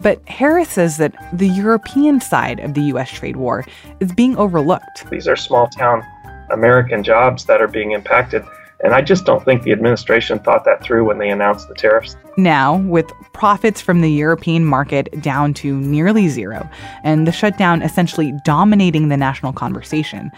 But 0.02 0.28
Harris 0.28 0.70
says 0.70 0.98
that 0.98 1.14
the 1.34 1.48
European 1.48 2.20
side 2.20 2.60
of 2.60 2.74
the 2.74 2.82
U.S. 2.94 3.12
trade 3.12 3.36
war 3.36 3.66
is 4.00 4.12
being 4.12 4.36
overlooked. 4.38 5.10
These 5.10 5.28
are 5.28 5.36
small 5.36 5.68
town 5.68 6.04
American 6.52 7.04
jobs 7.04 7.46
that 7.46 7.62
are 7.62 7.68
being 7.68 7.92
impacted. 7.92 8.44
And 8.82 8.94
I 8.94 9.02
just 9.02 9.26
don't 9.26 9.44
think 9.44 9.64
the 9.64 9.74
administration 9.74 10.40
thought 10.40 10.64
that 10.64 10.82
through 10.82 11.06
when 11.06 11.18
they 11.18 11.30
announced 11.30 11.68
the 11.68 11.76
tariffs. 11.76 12.16
Now, 12.38 12.78
with 12.78 13.12
profits 13.34 13.82
from 13.82 14.00
the 14.02 14.10
European 14.10 14.64
market 14.64 15.10
down 15.22 15.54
to 15.56 15.76
nearly 15.76 16.30
zero, 16.30 16.70
and 17.04 17.28
the 17.28 17.32
shutdown 17.34 17.82
essentially 17.82 18.34
dominating 18.46 19.10
the 19.10 19.18
national 19.18 19.52
conversation, 19.52 20.32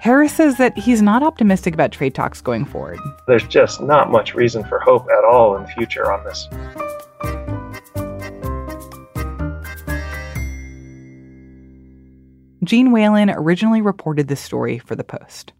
Harris 0.00 0.34
says 0.34 0.58
that 0.58 0.76
he's 0.76 1.00
not 1.00 1.22
optimistic 1.22 1.72
about 1.72 1.90
trade 1.90 2.14
talks 2.14 2.42
going 2.42 2.66
forward. 2.66 2.98
There's 3.26 3.46
just 3.46 3.80
not 3.80 4.10
much 4.10 4.34
reason 4.34 4.62
for 4.64 4.78
hope 4.78 5.06
at 5.10 5.24
all 5.24 5.56
in 5.56 5.62
the 5.62 5.68
future 5.68 6.12
on 6.12 6.22
this. 6.24 6.48
Jeanne 12.62 12.90
Whalen 12.90 13.30
originally 13.30 13.80
reported 13.80 14.28
this 14.28 14.40
story 14.40 14.78
for 14.78 14.96
The 14.96 15.04
Post. 15.04 15.52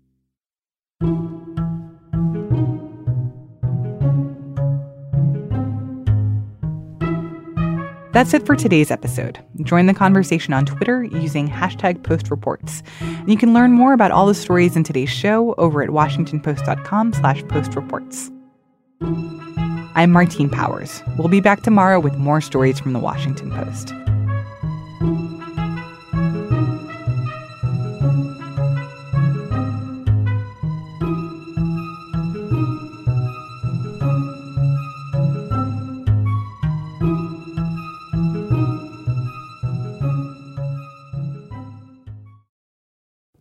That's 8.16 8.33
it 8.33 8.46
for 8.46 8.57
today's 8.57 8.90
episode. 8.90 9.44
Join 9.61 9.85
the 9.85 9.92
conversation 9.92 10.55
on 10.55 10.64
Twitter 10.64 11.05
using 11.05 11.50
hashtag 11.50 11.98
postreports. 11.98 12.83
And 13.02 13.31
you 13.31 13.37
can 13.37 13.52
learn 13.52 13.72
more 13.72 13.92
about 13.92 14.11
all 14.11 14.24
the 14.24 14.33
stories 14.33 14.74
in 14.74 14.85
today's 14.85 15.11
show 15.11 15.52
over 15.59 15.83
at 15.83 15.90
washingtonpost.com 15.90 17.12
slash 17.12 17.42
postreports. 17.42 18.33
I'm 19.94 20.12
Martine 20.12 20.48
Powers. 20.48 21.02
We'll 21.18 21.29
be 21.29 21.40
back 21.40 21.61
tomorrow 21.61 22.00
with 22.00 22.16
more 22.16 22.40
stories 22.40 22.81
from 22.81 22.94
the 22.94 23.00
Washington 23.00 23.50
Post. 23.50 23.92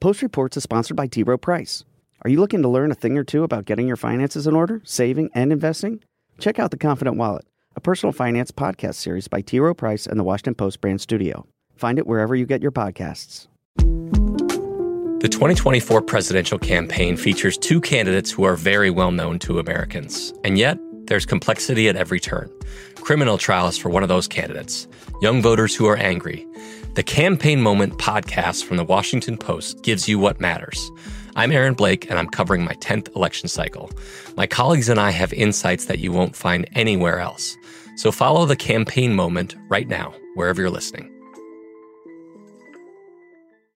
Post 0.05 0.21
Reports 0.21 0.55
is 0.55 0.61
sponsored 0.61 0.95
by 0.95 1.07
T. 1.07 1.23
Rowe 1.23 1.35
Price. 1.35 1.83
Are 2.21 2.29
you 2.29 2.39
looking 2.39 2.61
to 2.61 2.67
learn 2.69 2.91
a 2.91 2.93
thing 2.93 3.17
or 3.17 3.23
two 3.23 3.43
about 3.43 3.65
getting 3.65 3.87
your 3.87 3.95
finances 3.95 4.45
in 4.45 4.55
order, 4.55 4.79
saving, 4.83 5.31
and 5.33 5.51
investing? 5.51 6.03
Check 6.37 6.59
out 6.59 6.69
The 6.69 6.77
Confident 6.77 7.17
Wallet, 7.17 7.47
a 7.75 7.81
personal 7.81 8.13
finance 8.13 8.51
podcast 8.51 8.93
series 8.97 9.27
by 9.27 9.41
T. 9.41 9.59
Rowe 9.59 9.73
Price 9.73 10.05
and 10.05 10.19
the 10.19 10.23
Washington 10.23 10.53
Post 10.53 10.79
brand 10.79 11.01
studio. 11.01 11.47
Find 11.75 11.97
it 11.97 12.05
wherever 12.05 12.35
you 12.35 12.45
get 12.45 12.61
your 12.61 12.71
podcasts. 12.71 13.47
The 15.21 15.27
2024 15.27 16.03
presidential 16.03 16.59
campaign 16.59 17.17
features 17.17 17.57
two 17.57 17.81
candidates 17.81 18.29
who 18.29 18.43
are 18.43 18.55
very 18.55 18.91
well 18.91 19.09
known 19.09 19.39
to 19.39 19.57
Americans. 19.57 20.35
And 20.43 20.59
yet, 20.59 20.77
there's 21.07 21.25
complexity 21.25 21.89
at 21.89 21.95
every 21.95 22.19
turn. 22.19 22.51
Criminal 22.97 23.39
trials 23.39 23.75
for 23.75 23.89
one 23.89 24.03
of 24.03 24.09
those 24.09 24.27
candidates, 24.27 24.87
young 25.23 25.41
voters 25.41 25.75
who 25.75 25.87
are 25.87 25.97
angry. 25.97 26.45
The 26.95 27.03
Campaign 27.03 27.59
Moment 27.59 27.97
podcast 27.97 28.63
from 28.63 28.77
the 28.77 28.83
Washington 28.85 29.35
Post 29.35 29.83
gives 29.83 30.07
you 30.07 30.17
what 30.17 30.39
matters. 30.39 30.89
I'm 31.35 31.51
Aaron 31.51 31.73
Blake, 31.73 32.09
and 32.09 32.17
I'm 32.17 32.29
covering 32.29 32.63
my 32.63 32.71
10th 32.75 33.13
election 33.17 33.49
cycle. 33.49 33.91
My 34.37 34.47
colleagues 34.47 34.87
and 34.87 34.97
I 34.97 35.09
have 35.09 35.33
insights 35.33 35.87
that 35.87 35.99
you 35.99 36.13
won't 36.13 36.37
find 36.37 36.65
anywhere 36.73 37.19
else. 37.19 37.57
So 37.97 38.13
follow 38.13 38.45
the 38.45 38.55
Campaign 38.55 39.13
Moment 39.13 39.57
right 39.67 39.89
now, 39.89 40.13
wherever 40.35 40.61
you're 40.61 40.69
listening. 40.69 41.14